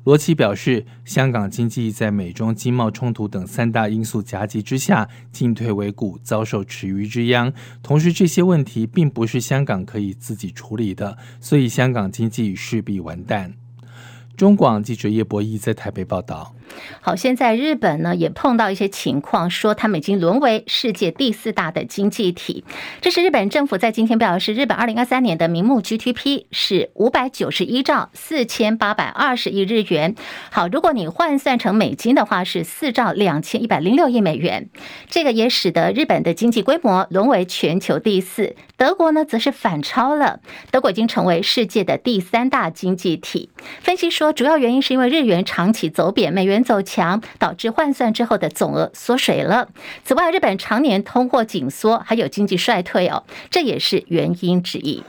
[0.03, 7.53] 罗奇表示，香港经济在美中经贸冲突等三大大因素夹击之下进退维谷，遭受池鱼之殃。
[7.81, 13.53] 同时，这些问题并不是香港可以自己处理的，所以香港经济势必完蛋。
[14.39, 16.55] 中广记者叶博义在台北报道。
[17.01, 22.63] 好，现在日本呢也碰到一些情况，说他们已经沦为世界第四大的经济体。
[23.01, 30.15] 这是日本政府在今天表示，日本二零二三年的名目 GDP 是五百九十一兆四千八百二十亿日元。
[30.51, 34.69] 好，如果你换算成美金的话，是四兆两千一百零六亿美元。
[35.09, 38.55] 这个也使得日本的经济规模沦为全球第四。
[38.77, 40.39] 德国呢，则是反超了，
[40.71, 43.49] 德国已经成为世界的第三大经济体。
[43.81, 46.59] 分析说，主要原因是因为日元长期走贬，美元。
[46.69, 49.69] 走强导致换算之后的总额缩水了。
[50.03, 55.03] 此外，日本常年通货紧缩，还有经济衰退哦，这也是原因之一。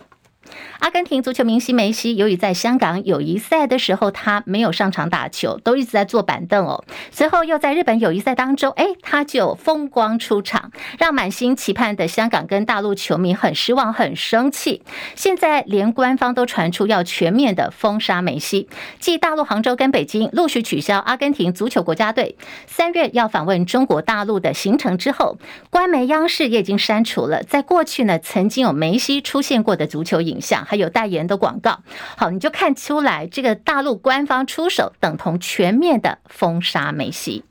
[0.80, 6.82] 阿根廷足球明星梅西，由于在香港友谊赛的时候他没有上场打球，都一直在坐板凳哦。
[7.10, 14.82] 随后又在日本友谊赛当中，哎，他就风光出场，让满心期盼的香港跟大陆球迷很失望、很生气。
[15.14, 18.66] 现在连官方都传出要全面的封杀梅西。
[18.98, 25.36] 继大陆杭州跟北京陆续取消阿根廷足球国家队三月要访问中国大陆的行程之后，
[25.68, 30.66] 官媒央视也已经删除了在过去呢曾经有梅西出现过的足球影像。
[30.70, 31.80] 还有代言的广告，
[32.16, 37.42] 好，你就看出来，这个大陆官方出手等同全面的封杀梅西，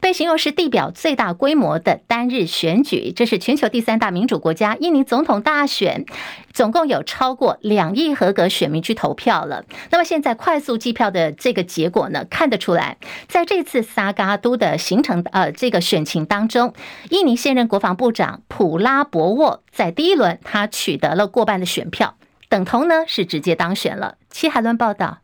[0.00, 3.12] 被形容是地表最大规模的单日选举。
[3.14, 6.06] 这是全球第三大民主国家印尼总统大选，
[6.54, 9.66] 总共有超过两亿合格选民去投票了。
[9.90, 12.96] 那么现在快速计票的这个结果呢，看得出来，
[13.28, 16.72] 在这次萨嘎都的行程呃这个选情当中，
[17.10, 22.16] 印尼现任国防部长普拉博沃在第一轮他取得了过半的选票。
[22.48, 24.18] 等同呢是直接当选了。
[24.30, 25.23] 齐海伦报道。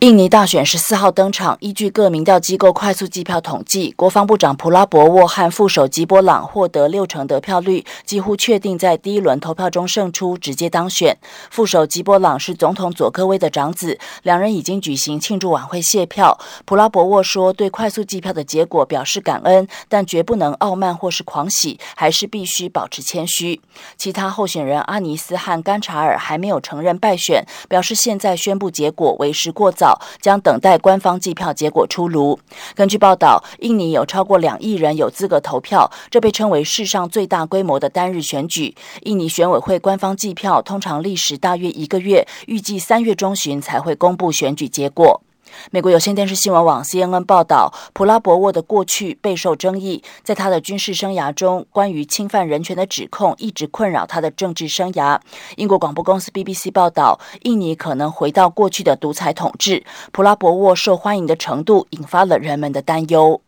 [0.00, 11.18] 印尼大选十四号登场，依据各民调机构快速计票统计，国防部长普拉博沃和副手吉波朗获得六成得票率，几乎确定在第一轮投票中胜出，直接当选。
[11.50, 16.38] 副手吉波朗是总统佐科威的长子，两人已经举行庆祝晚会谢票。
[16.64, 23.60] 普拉博沃说，对快速计票的结果表示感恩，但绝不能傲慢或是狂喜，还是必须保持谦虚。
[23.96, 29.87] 其他候选人阿尼斯和甘查尔还没有承认败选，表示现在宣布结果为时过早。
[30.20, 32.38] 将等待官方计票结果出炉。
[32.74, 38.74] 根据报道，印尼有超过两亿人有资格投票，这被称为世上最大规模的单日选举。
[39.02, 45.22] 印尼选委会官方计票通常历时大约一个月，预计三月中旬才会公布选举结果。
[45.70, 55.18] 美国有线电视新闻网 CNN 报道，普拉博沃的过去备受争议，在他的军事生涯中，关于侵犯人权的指控一直困扰他的政治生涯。
[55.56, 59.84] 英国广播公司 BBC 报道，印尼可能回到过去的独裁统治。
[60.12, 63.40] 普拉博沃受欢迎的程度引发了人们的担忧。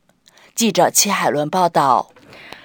[0.54, 2.10] 记者戚海伦报道。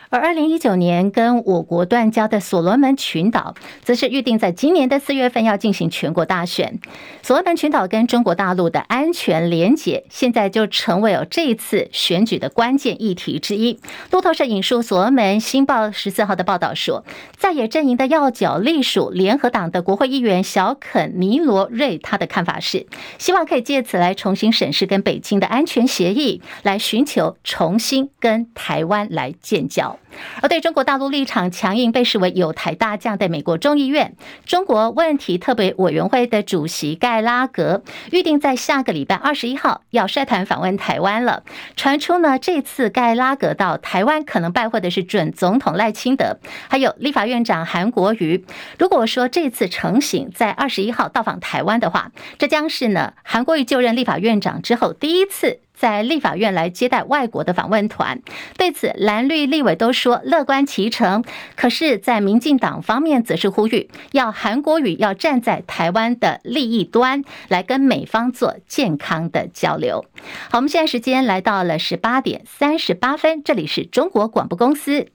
[0.10, 6.80] 而二零一九年跟我国断交的所罗门群岛，则是预定在今年的四月份要进行全国大选。
[7.22, 13.80] 所罗门群岛跟中国大陆的安全连结，现在就成为了这一次选举的关键议题之一。
[14.12, 17.04] 路透社引述所罗门新报十四号的报道说，
[17.38, 22.86] 在野阵营的要角隶属联合党的国会议员小肯尼罗瑞，他的看法是，
[23.18, 29.98] 希望可以借此来重新审视跟北京的安全协议，来寻求重新跟台湾来建交。
[30.41, 41.44] 而对中国大陆立场强硬，被视为友台大将的美国众议院中国问题特别委员会的主席盖拉格，预定在下个礼拜二十一号要率团访问台湾了。
[41.75, 46.37] 传出呢，这次盖拉格到台湾可能拜会的是准总统赖清德，
[46.69, 48.46] 还有立法院长韩国瑜。
[48.79, 55.60] 如果说这次成行在二十一号到访台湾的话，这将是呢韩国瑜就任立法院长之后第一次。
[55.76, 58.21] 在立法院来接待外国的访问团。
[58.58, 61.23] 对此，蓝绿立委都说乐观其成。
[61.56, 70.06] 可是，在民进党方面，则是呼吁要韩国语要站在台湾的利益端，来跟美方做健康的交流。
[70.50, 75.08] 好，我们现在时间来到了十八点三十八分，这里是中国广播公司。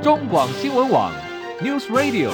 [0.00, 1.12] 中广新闻网
[1.60, 2.32] ，News Radio。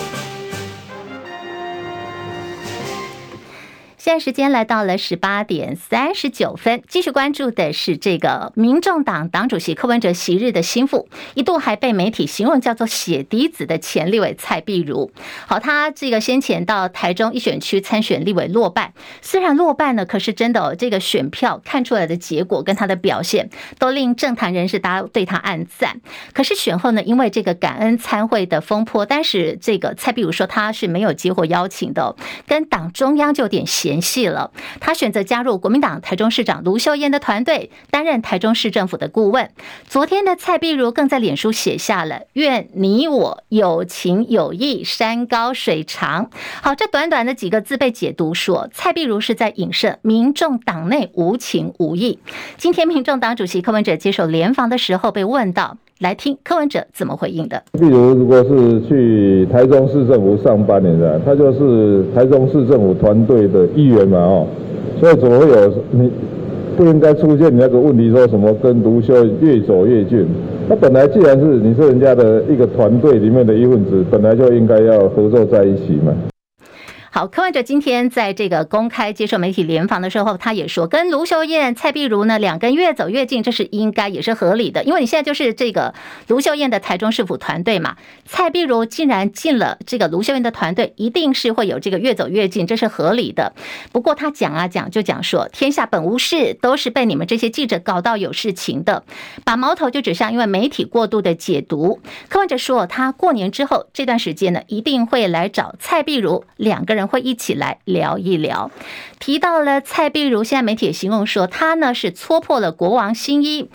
[4.08, 15.12] 现在时间来到了十八点三十九分，继续关注的是这个民众党党主席柯文哲昔日的心腹，一度还被媒体形容叫做“血滴子”的前立委蔡壁如。
[15.46, 26.00] 好，他这个先前到台中一选区参选立委落败，虽然落败呢，可是真的哦，这个选票看出来的结果跟他的表现都令政坛人士大家对他暗赞。
[26.32, 33.97] 可是选后呢，因为这个感恩参会的风波，但是这个蔡壁如说他是没有接获邀请的，跟党中央就有点嫌。
[33.98, 39.50] 联系了，他选择加入国民党台中市长卢秀燕的团队，担任台中市政府的顾问。
[39.88, 46.30] 昨天的蔡壁如更在脸书写下了“愿你我有情有义，山高水长”。
[46.62, 52.20] 好，这短短的几个字被解读说，蔡壁如是在影射民众党内无情无义。
[52.56, 55.76] 今天，民众党主席柯文哲接受联防的时候被问到。
[56.00, 57.60] 来听柯文哲怎么回应的。
[57.72, 64.46] 例如，如果是去台中市政府上班的人，他就是台中市政府团队的一员嘛，哦，
[65.00, 66.08] 所以怎么会有你
[66.76, 70.24] 不应该出现你那个问题，说什么跟卢修越走越近？
[70.68, 76.12] 他本来既然是你是人家的一个团队里面的一份子，本来就应该要合作在一起嘛。
[77.10, 84.84] 好，柯文哲今天在这个公开接受媒体联访的时候，他也说，跟卢秀燕、蔡壁如呢两个人越走越近，这是应该也是合理的。
[84.84, 85.94] 因为你现在就是这个
[86.26, 87.96] 卢秀燕的台中市府团队嘛，
[88.26, 93.54] 蔡壁如既然进了这个卢秀燕的团队，一定是会有这个越走越近，这是合理的。
[93.90, 99.02] 不过他讲啊讲就讲说，天下本无事，都是被你们这些记者搞到有事情的，
[99.44, 102.00] 把矛头就指向因为媒体过度的解读。
[102.28, 106.97] 柯文哲说，他过年之后这段时间呢，一定会来找蔡壁如两个人。
[106.98, 108.70] 人会一起来聊一聊，
[109.18, 113.70] 提到了蔡壁如，现在媒体也形容说他呢是戳破了国王新衣，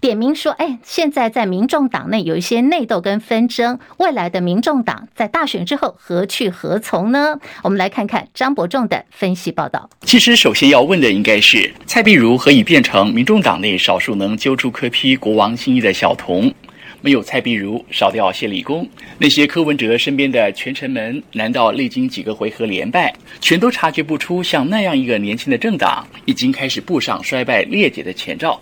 [0.00, 7.38] 点名说，哎，现在在民众党内有一些内斗跟纷争，未来的民众党在大选之后何去何从呢？
[7.62, 9.88] 我们来看看张伯仲的分析报道。
[10.00, 16.52] 其实，首先要问的应该是蔡壁如何以变成民众党内少数能揪出柯批国王新衣的小童？
[17.02, 18.88] 没有蔡壁如，少掉谢立功，
[19.18, 28.58] 那些柯文哲身边的权臣们，难道历经几个回合连败，全都察觉不出像那样一个年轻的政党已经开始步上衰败裂解的前兆？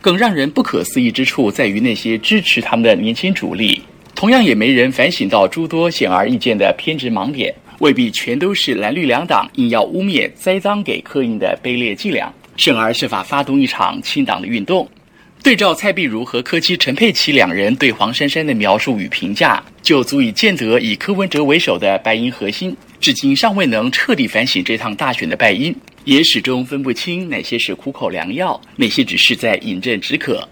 [0.00, 3.82] 更让人不可思议之处在于那些支持他们的年轻主力，
[4.14, 14.86] 同样也没人反省到诸多显而易见的偏执盲点，未必全都是蓝绿两党硬要污蔑栽赃给柯印的卑劣伎俩，甚而设法发动一场清党的运动。
[15.42, 25.74] 对照蔡碧如和柯基陈佩琪两人对黄珊珊的描述与评价，就足以见得以柯文哲为首的白银核心，至今尚未能彻底反省这趟大选的败因，
[26.04, 30.46] 也始终分不清哪些是苦口良药，哪些只是在饮鸩止渴。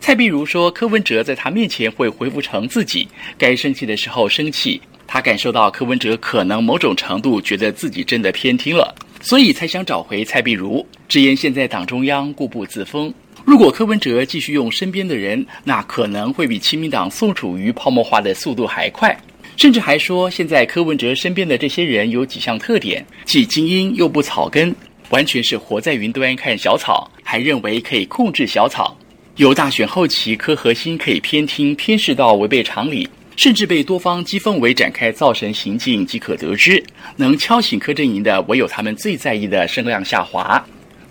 [0.00, 3.06] 蔡碧如说，柯文哲在他面前会恢复成自己，
[3.38, 4.80] 该生气的时候生气。
[5.06, 13.14] 他感受到柯文哲可能某种程度觉得自己真的偏听了，所以才想找回蔡碧如，直言现在党中央固步自封。
[13.44, 19.16] 如果柯文哲继续用身边的人，那可能会比亲民党宋楚瑜泡沫化的速度还快。
[19.56, 24.74] 甚至还说，现在柯文哲身边的这些人有几项特点，既精英又不草根，
[25.10, 28.96] 完全是活在云端看小草，还认为可以控制小草。
[29.36, 36.82] 由大选后期柯核心可以偏听偏视到违背常理，甚至被多方讥讽为展开造神行径即可得知，
[37.16, 40.64] 能敲醒柯阵营的唯有他们最在意的声量下滑。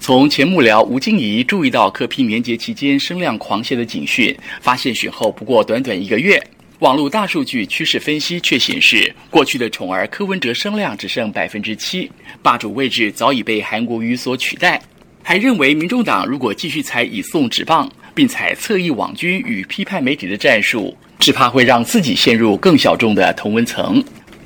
[0.03, 6.45] 从前幕僚吴静怡注意到柯 P 年节期间声量狂泻的警讯，发现选后不过短短一个月，
[6.79, 14.81] 网络大数据趋势分析却显示，过去的宠儿柯文哲声量只剩百分之七，霸主位置早已被韩国瑜所取代。
[15.23, 24.03] 还认为民众党如果继续采以送纸棒，并采侧翼网军与批判媒体的战术，只怕会让自己陷入更小众的同温层。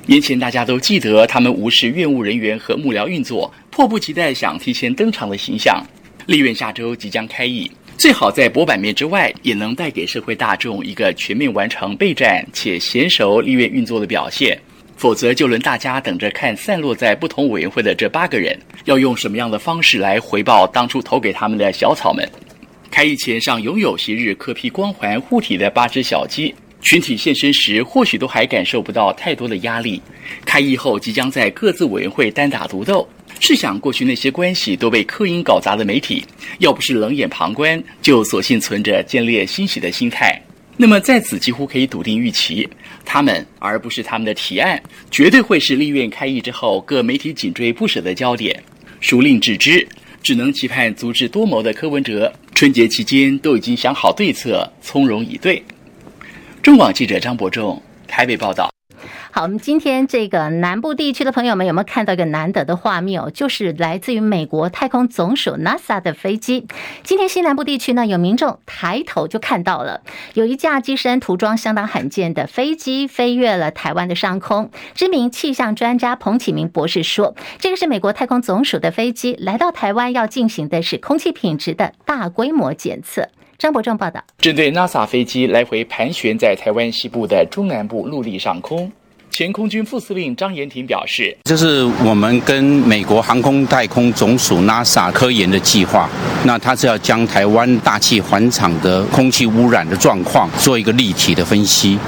[0.08, 5.84] 年前大家都记得他们无视院务人员和幕僚运作，迫不及待想提前登场的形象。
[6.24, 14.58] 立院下周即将开议，最好在博版面之外，也能带给社会大众一个全面完成备战且娴熟立院运作的表现。
[14.96, 22.26] 否则，就轮大家等着看散落在不同委员会的这八个人，要用什么样的方式来回报当初投给他们的小草们。
[22.90, 26.54] 开议前上拥有昔日柯 P 光环护体的八只小鸡。
[26.80, 30.00] 群体现身时，或许都还感受不到太多的压力。
[30.44, 33.06] 开议后，即将在各自委员会单打独斗，
[33.40, 36.24] 试想，过去那些关系都被刻音搞砸的媒体，
[36.58, 40.40] 要不是冷眼旁观，就索性存着见猎欣喜的心态。
[40.76, 42.68] 那么在此几乎可以笃定预期，
[43.04, 48.62] 他们而不是他们的提案，绝对会是立院开议之后各媒体紧追不舍的焦点。
[49.00, 49.86] 孰令置之？
[50.20, 55.62] 只能期盼足智多谋的柯文哲春节期间都已经想好对策，从容以对。
[56.68, 58.68] 中广记者张博仲台北报道。
[59.30, 63.30] 好，我们今天这个南部地区的朋友们有没有看到一个难得的画面哦？
[63.30, 66.66] 就是来自于美国太空总署 NASA 的飞机。
[67.02, 70.02] 今天西南部地区呢，有民众抬头就看到了，
[70.34, 74.70] 有一架机身涂装相当罕见的飞机飞越了台湾的上空。
[74.94, 83.30] 知名气象专家彭启明博士说，这个是美国太空总署的飞机来到台湾要进行的是空气品质的大规模检测。
[83.58, 88.88] 张伯正报道，针对 NASA 飞机来回盘旋在台湾西部的中南部陆地上空。
[89.32, 96.08] 前空军副司令张延廷表示：“这是我们跟美国航空太空总署 NASA 科研的计划。
[96.44, 101.98] 那它是要将台湾大气环场的空气污染的状况做一个立体的分析。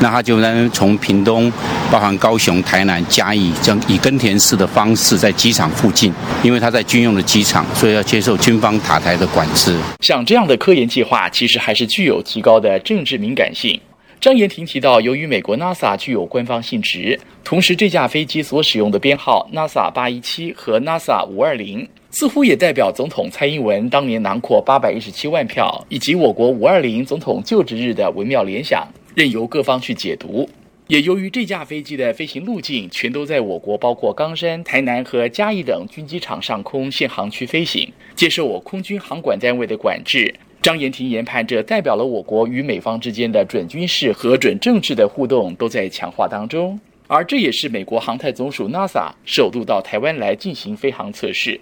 [0.00, 1.52] 那它就能从屏东，
[1.90, 9.76] 包含高雄、台南、嘉义，将以耕田式的方式在机场附近，因为它在军用的机场，所以要接受军方塔台的管制。
[10.00, 13.78] 像这样的科研计划，其实还是具有极高的政治敏感性。”
[14.20, 30.48] 张延廷提到，由于美国 NASA 具有官方性质，同时这架飞机所使用的编号 NASA 八一七和 NASA 五二零，似乎也代表总统蔡英文当年囊括八百一十七万票，以及我国五二零总统就职日的微妙联想，任由各方去解读。
[30.86, 40.34] 也由于这架飞机的飞行路径全都在我国包括冈山、台南和嘉义等军机场上空限航区飞行，接受我空军航管单位的管制。
[40.60, 51.60] 张延廷研判，这代表了我国与美方之间的准军事和准政治的互动都在强化当中，而这也是美国航太总署 NASA 首度到台湾来进行飞航测试。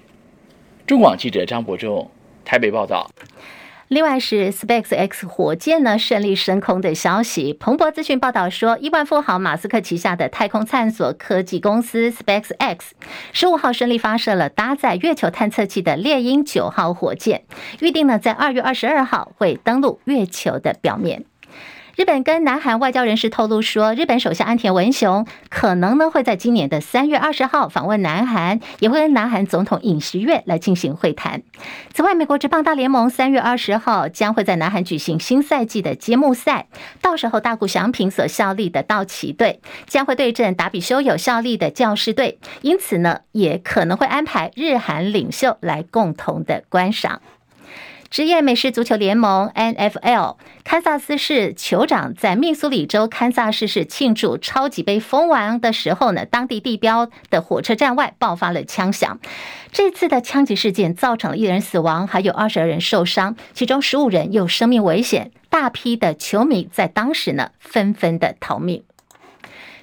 [0.87, 2.11] 中广记者张伯仲
[2.47, 3.11] 台北报道。
[3.89, 7.55] 另外是 SpaceX 火箭呢顺利升空的消息。
[7.55, 12.79] 彭博资讯报道说，亿万富豪马斯克旗下的太空探索科技公司 SpaceX
[13.33, 17.45] 十五号顺利发射了搭载月球探测器的猎鹰九号火箭，
[17.81, 21.25] 预定呢在二月二十二号会登陆月球的表面。
[21.99, 31.43] 日本跟南韩外交人士透露说，日本首相安田文雄可能呢会在今年的三月二十号访问南韩，也会跟南韩总统尹锡悦来进行会谈。
[31.93, 36.69] 此外，美国职棒大联盟三月二十号将会在南韩举行新赛季的揭幕赛，
[37.03, 47.21] 到时候大谷翔平所效力的道奇队将会对阵达比修有效力的教师队，因此呢，也可能会安排日韩领袖来共同的观赏。
[48.11, 59.21] 职业美式足球联盟 NFL，堪萨斯市酋长在密苏里州堪萨斯市庆祝超级杯封王的时候呢，当地地标的火车站外爆发了枪响。
[59.71, 65.31] 这次的枪击事件造成了一人死亡，还有二十二人受伤，其中十五人有生命危险。
[65.51, 68.85] 大批的球迷在当时呢，纷纷的逃命。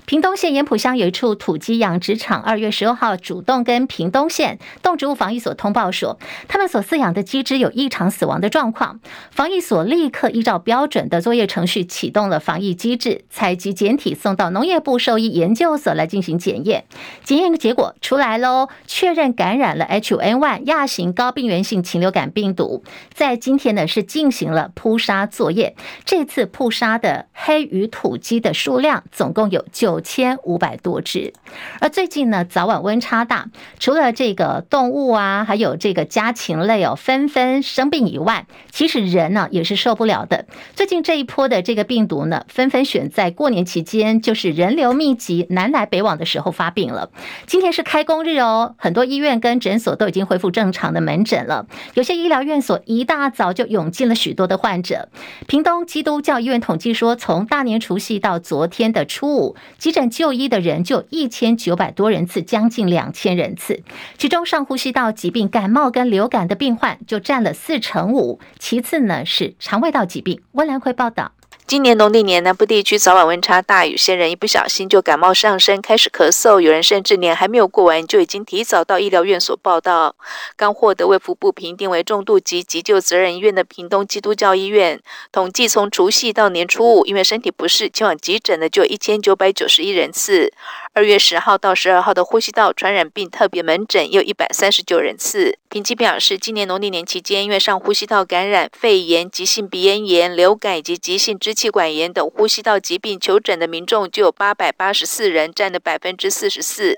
[0.06, 8.99] 屏东县盐埔乡有一处土鸡养殖场，二月十六号主动跟屏东县动植物防疫所通报说，他们所饲养的鸡只有异常死亡的状况。
[9.32, 16.86] 防疫所立刻依照标准的作业程序启动了防疫机制，采集检体送到农业部兽医研究所来进行检验。
[17.24, 22.84] 检验结果出来喽，确认感染了 H5N1 亚型高病原性禽流感病毒。
[23.12, 25.76] 在今天呢，是进行了扑杀作业。
[26.06, 29.95] 这次扑杀的黑羽土鸡的数量总共有九。
[29.96, 31.32] 九千五百多只，
[31.80, 40.48] 而最近呢，早晚温差大，除了这个动物啊，还有这个家禽类哦，纷纷生病以外，其实人呢也是受不了的。
[40.76, 47.10] 最近这一波的这个病毒呢，纷纷选在过年期间，就是人流密集、南来北往的时候发病了。
[47.46, 55.08] 今天是开工日哦，很多医院跟诊所都已经恢复正常的门诊了，有些医疗院所一大早就涌进了许多的患者。
[55.48, 59.56] 屏东基督教医院统计说，从大年除夕到昨天的初五。
[59.86, 63.84] 急诊就医的人就一千九百多人次，将近两千人次，
[64.18, 70.42] 其中上呼吸道疾病、感冒跟流感的病患就占了四成五，其次呢是肠胃道疾病。
[70.54, 71.34] 温兰会报道。
[71.68, 80.16] 今年农历年，南部地区早晚温差大，有些人一不小心就感冒上身，开始咳嗽；有人甚至年还没有过完，就已经提早到医疗院所报到。
[80.55, 85.01] 刚获得卫福部评定为重度及急救责任医院的屏东基督教医院，
[85.32, 90.53] 统计从除夕到年初五，因为身体不适前往急诊的就一千九百九十一人次。
[90.96, 95.60] 二月十号到十二号的呼吸道传染病特别门诊有一百三十九人次。
[95.68, 106.98] 评级表示，今年农历年期间，因为上呼吸道感染、肺炎、急性鼻咽炎、流感以及急性支气管炎等呼吸道疾病求诊的民众就有八百八十四人，占了百分之四十四。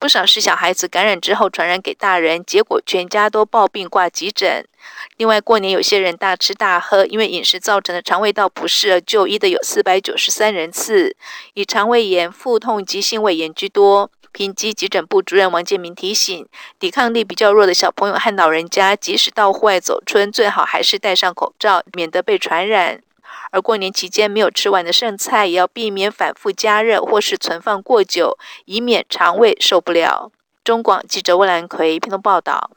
[0.00, 4.66] 不少是小孩子感染之后传染给大人，结果全家都抱病挂急诊。
[5.16, 11.16] 另外，过年有些人大吃大喝，因为饮食造成的肠胃道不适而就医的有四百九十三人次，
[11.54, 14.10] 以肠胃炎、腹痛及性胃炎居多。
[14.32, 16.46] 平基急诊部主任王建明提醒，
[16.78, 23.00] 抵抗力比较弱的小朋友和老人家，即使到户外走春，最好还是戴上口罩，免得被传染。
[23.50, 30.30] 而过年期间没有吃完的剩菜，也要避免反复加热或是存放过久，以免肠胃受不了。
[30.62, 32.72] 中广记者温兰奎屏东报道。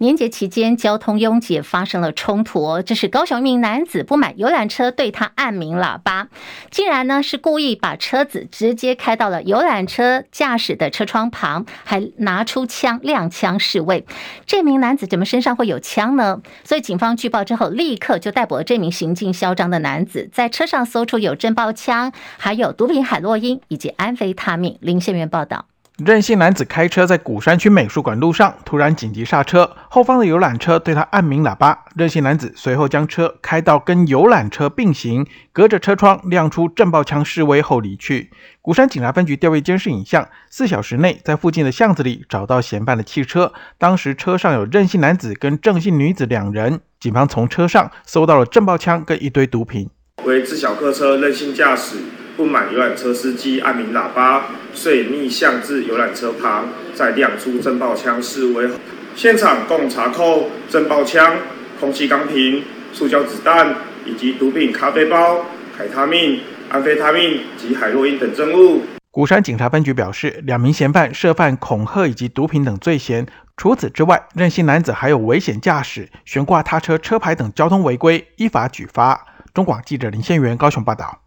[0.00, 2.80] 年节期间，交通拥挤，发生了冲突。
[2.80, 6.28] 这是高雄一名男子不满游览车对他按鸣喇叭，
[6.70, 14.06] 竟然呢是故意把车子直接开到了游览车驾驶的车窗旁，还拿出枪亮枪示威。
[14.46, 16.40] 这名男子怎么身上会有枪呢？
[16.64, 24.78] 所以警方据报之后，立刻就逮捕了这名行径嚣张的男子，在车上搜出有震爆枪，还有毒品海洛因以及安非他命。
[24.80, 25.69] 林宪元报道。
[26.02, 31.84] 任姓男子开车在鼓山区美术馆路上，突然紧急刹车，后方的游览车对他按鸣喇叭。
[31.94, 38.30] 任姓男子随后将车开到跟游览车并行，隔着车窗亮出震爆枪示威后离去。
[38.62, 46.80] 鼓山警察分局调阅监视影像，四小时内在附近的巷子里找到嫌犯的汽车，当时车上有任姓男子跟郑姓女子两人。
[46.98, 49.90] 警方从车上搜到了震爆枪跟一堆毒品。
[50.24, 51.96] 为自小客车任性驾驶。
[52.36, 58.68] 不满游览车司机按鸣喇叭，遂逆向至游览车旁，再亮出震爆枪示威。
[59.14, 61.36] 现场共查扣震爆枪、
[61.78, 62.62] 空气钢瓶、
[62.92, 63.74] 塑胶子弹
[64.06, 65.44] 以及毒品咖啡包、
[65.76, 68.82] 凯他命、安非他命及海洛因等证物。
[69.10, 73.26] 鼓山警察分局表示，两名嫌犯涉犯恐吓以及毒品等罪嫌。
[73.56, 79.26] 除此之外，任性男子还有危险驾驶、悬挂他车车牌等交通违规，依法举发。
[79.52, 81.20] 中广记者林宪元高雄报道。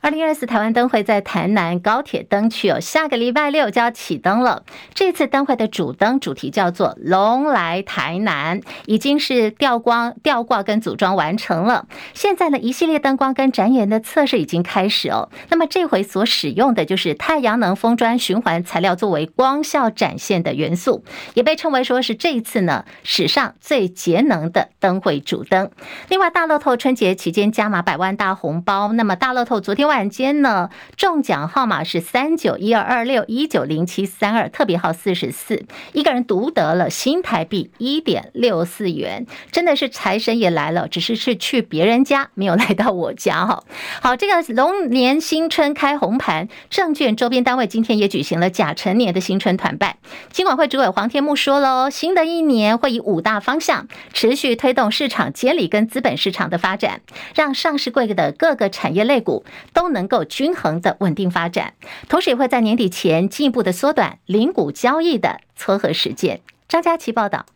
[0.00, 4.62] 二零二四台湾灯会在台南高铁灯区哦，下个礼拜六就要启灯了。
[4.94, 11.86] 这次灯会的主灯主题叫做“龙来台南”，已经是吊光、吊挂跟组装完成了。
[12.14, 15.30] 现在呢，一系列灯光跟展演的测试已经开始哦。
[15.48, 21.02] 那么这回所使用的就是太阳能风砖循环材料作为光效展现的元素，
[21.34, 25.72] 也被称为说是这一次呢史上最节能的灯会主灯。
[26.08, 29.87] 另外，大乐透春节期间加码百万大红包，那么大乐透昨天。
[29.88, 43.64] 晚间呢，中奖号码是三九一二二六一九零七三二，特别号四十四，一个人独得了新台币一点六四元，真的是财神也来了，只是是去别人家，没有来到我家哈。
[44.00, 49.96] 好，这个龙年新春开红盘，证券周边单位今天也举行了甲辰年的新春团拜。
[50.30, 57.00] 金管会主委黄天木说喽，新的一年会以五大方向持续推动市场监理跟资本市场的发展，
[57.34, 59.44] 让上市柜的各个产业类股。
[59.78, 61.74] 都能够均衡的稳定发展，
[62.08, 66.40] 同时也会在年底前进一步的缩短零股交易的撮合时间。
[66.66, 67.46] 张佳琪报道。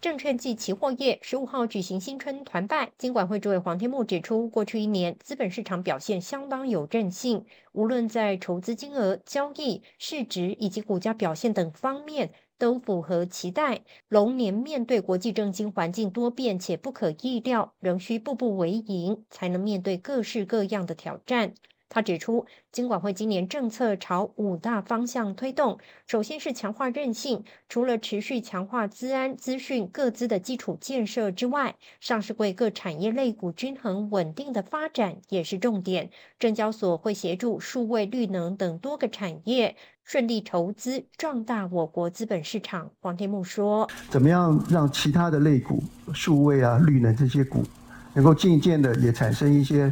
[0.00, 12.30] 证券及期货业十五号举行新春团拜，金管会主委黄天牧指出，过去一年资本市场表现相当有韧性，无论在筹资金额、交易市值以及股价表现等方面。
[12.58, 13.84] 都符合期待。
[14.08, 21.54] 龙年面对国际政经环境多变且不可预料，仍需步步为营，才能面对各式各样的挑战。
[21.90, 25.78] 他指出，金管会今年政策朝五大方向推动。
[26.06, 36.10] 首先是强化韧性，除了持续强化资安、资讯、各资的基础建设之外，上市柜各产业类股均衡稳定的发展也是重点。
[36.38, 39.74] 证交所会协助数位、绿能等多个产业
[40.04, 42.90] 顺利筹资，壮大我国资本市场。
[43.00, 45.82] 黄天木说：“怎么样让其他的类股、
[46.12, 47.64] 数位啊、绿能这些股，
[48.12, 49.90] 能够渐渐的也产生一些？”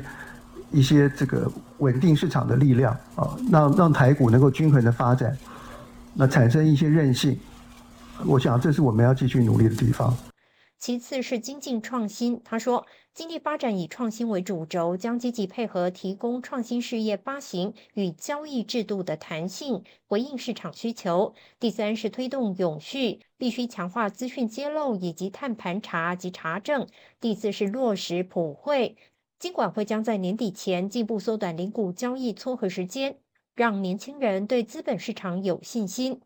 [0.77, 5.35] 一些这个稳定市场的力量啊，让让台股能够均衡的发展，
[6.12, 7.39] 那产生一些韧性，
[8.27, 10.14] 我想这是我们要继续努力的地方。
[10.79, 21.35] 其次是精进创新，他说，经济发展以创新为主轴，将积极配合提供创新事业发行与交易制度的弹性，回应市场需求。
[21.59, 26.87] 第三是推动永续，必须强化资讯揭露以及碳盘查及查证。
[27.18, 28.99] 第四是落实普惠。
[29.39, 33.18] 金管会将在年底前进一步缩短零股交易撮合时间，
[33.55, 36.20] 让年轻人对资本市场有信心。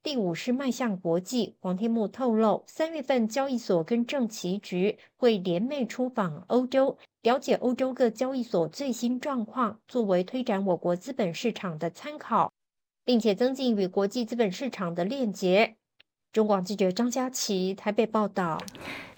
[0.00, 1.56] 第五是迈向国际。
[1.60, 12.52] 黄天木透露，三月份交易所跟证期局会联袂出访欧洲，了解欧洲各交易所最新状况，作为推展我国资本市场的参考，
[13.04, 15.76] 并且增进与国际资本市场的链接。
[16.32, 18.58] 中广记者张佳琪台北报道。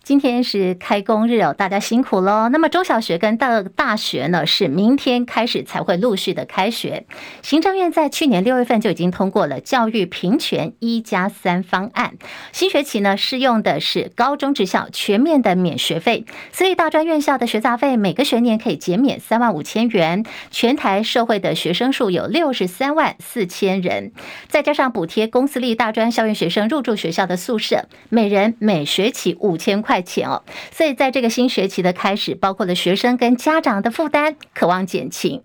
[0.04, 2.50] 今天是开工日哦，大家辛苦喽。
[2.50, 7.06] 那么中小学跟大大学呢，是明天开始才会陆续的开学。
[7.40, 12.18] 行政院在去年六月份就已经通过了教育平权一加三方案，
[12.52, 20.22] 新学期呢适用的是高中职校全面的免学费，私立大专院校的学杂费每个学年可以减免三万五千元。
[20.50, 24.12] 全台社会的学生数有六十三万四千人，
[24.48, 29.93] 再加上补贴公私立大专校院学生入住学校的宿舍，每人每学期五千块。
[29.94, 30.42] 块钱哦，
[30.72, 35.44] 所以在这个新学期的开始，包括了学生跟家长的负担，渴望减轻。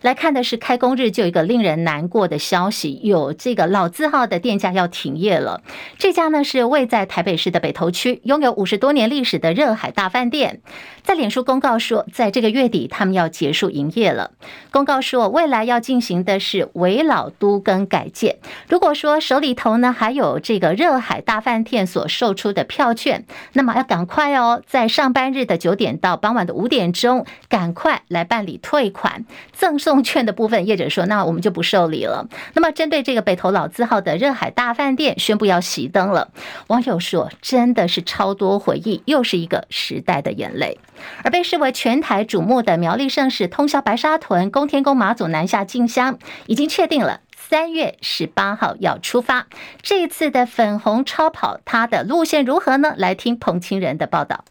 [0.00, 5.62] 来看的是开工日就有一个令人难过的消息，有这个老字号的店家要停业了。
[5.96, 10.60] 这家呢是位在台北市的北投区，拥有五十多年历史的热海大饭店，
[11.08, 14.32] 在脸书公告说，在这个月底他们要结束营业了。
[14.70, 18.36] 公告说，未来要进行的是围老都更改建。
[18.68, 29.78] 如果说手里头呢还有这个热海大饭店所售出的票券，那么要赶快哦，在上班日的九点到傍晚的五点钟，赶快来办理退款赠。
[29.78, 32.28] 送券的部分，业者说，那我们就不受理了。
[32.52, 36.30] 那么，针对这个北投老字号的热海大饭店，宣布要熄灯了。
[36.66, 40.76] 网友说，真的是超多回忆，又是一个时代的眼泪。
[41.24, 49.46] 而被视为全台瞩目的苗栗盛事通宵白沙屯宫天宫马祖南下进香，已经确定了三月十八号要出发。
[49.82, 52.94] 这一次的粉红超跑，它的路线如何呢？
[52.96, 54.44] 来听彭清仁的报道。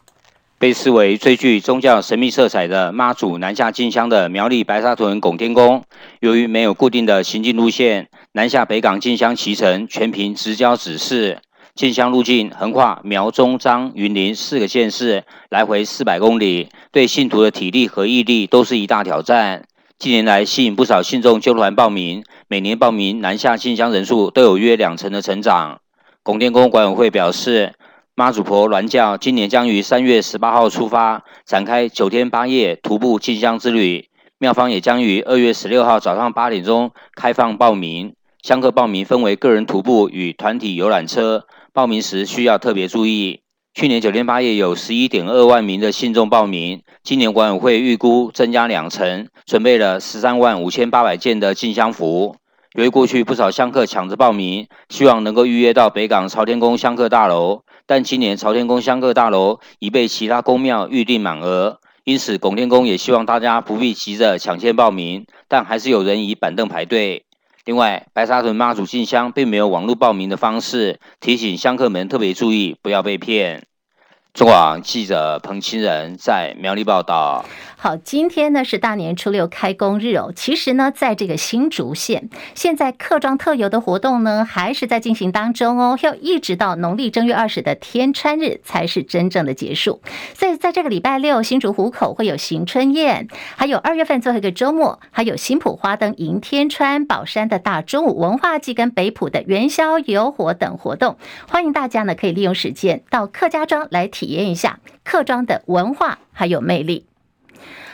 [0.60, 5.84] 被视为最具宗教神秘色彩的妈祖南下进香的苗栗白沙屯拱天宫，
[6.18, 11.38] 由于没有固定的行进路线，南下北港进香期程全凭直交指示。
[11.78, 19.62] 进香路径横跨苗中彰云林四个县市，来回四百公里，对信徒的体力和毅力都是一大挑战。
[19.96, 25.78] 近年来吸引不少信众揪团报名，每年报名南下进香人数都有约两成的成长。
[26.24, 27.74] 拱天宫管委会表示。
[28.16, 34.08] 妈祖婆銮轿今年将于三月十八号出发，展开九天八夜徒步进香之旅。
[34.38, 38.14] 庙方也将于二月十六号早上八点钟开放报名。
[38.42, 41.46] 香客报名分为个人徒步与团体游览车，
[41.78, 43.42] 报名时需要特别注意。
[43.72, 52.34] 去年九天八夜有十一点二万名的信众报名，今年管委会预估增加两成，准备了十三万五千八百件的进香服。
[52.74, 57.62] 由于过去不少香客抢着报名，希望能够预约到北港朝天宫香客大楼。
[57.86, 67.26] 但今年朝天宫香客大楼已被其他宫庙预定满额，因此拱天宫也希望大家不必急着抢先报名，但还是有人以板凳排队。
[67.68, 73.66] 另外，白沙屯妈祖信箱并没有网络报名的方式，提醒香客们特别注意，不要被骗。
[74.32, 77.44] 中广记者彭清仁在苗栗报道。
[77.80, 80.32] 好，今天呢是大年初六开工日哦。
[80.34, 90.02] 其实呢，在这个新竹县，现在客庄特游的活动呢还是在进行当中哦，要一直到农历正月二十的天穿日才是真正的结束。
[90.34, 101.16] 所以在这个礼拜六，新竹湖口会有行春宴，还有二月份最后一个周末，还有新埔花灯迎天穿、宝山的大中午文化祭跟北埔的元宵游火等活动。
[101.48, 107.07] 欢迎大家呢可以利用时间到客家庄来体验一下客庄的文化还有魅力。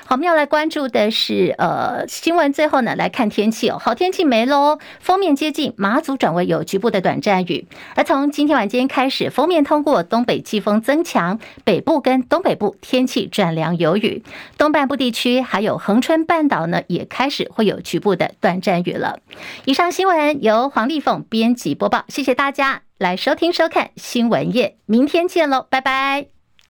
[0.07, 2.53] 好，我们要来关注的是呃新闻。
[2.53, 3.79] 最后呢，来看天气哦。
[3.79, 7.67] 好天气没喽，封面接近马祖转为有局部的短暂雨。
[7.97, 14.23] 而从今天晚间开始，封面通过东北季风增强，北部跟东北部天气转凉有雨。
[14.59, 19.19] 东半部地区还有恒春半岛呢，也开始会有局部的短暂雨了。
[19.65, 26.34] 以上新闻由黄丽凤编辑播报，谢谢大家来收听收看新闻夜，明天见喽，拜拜。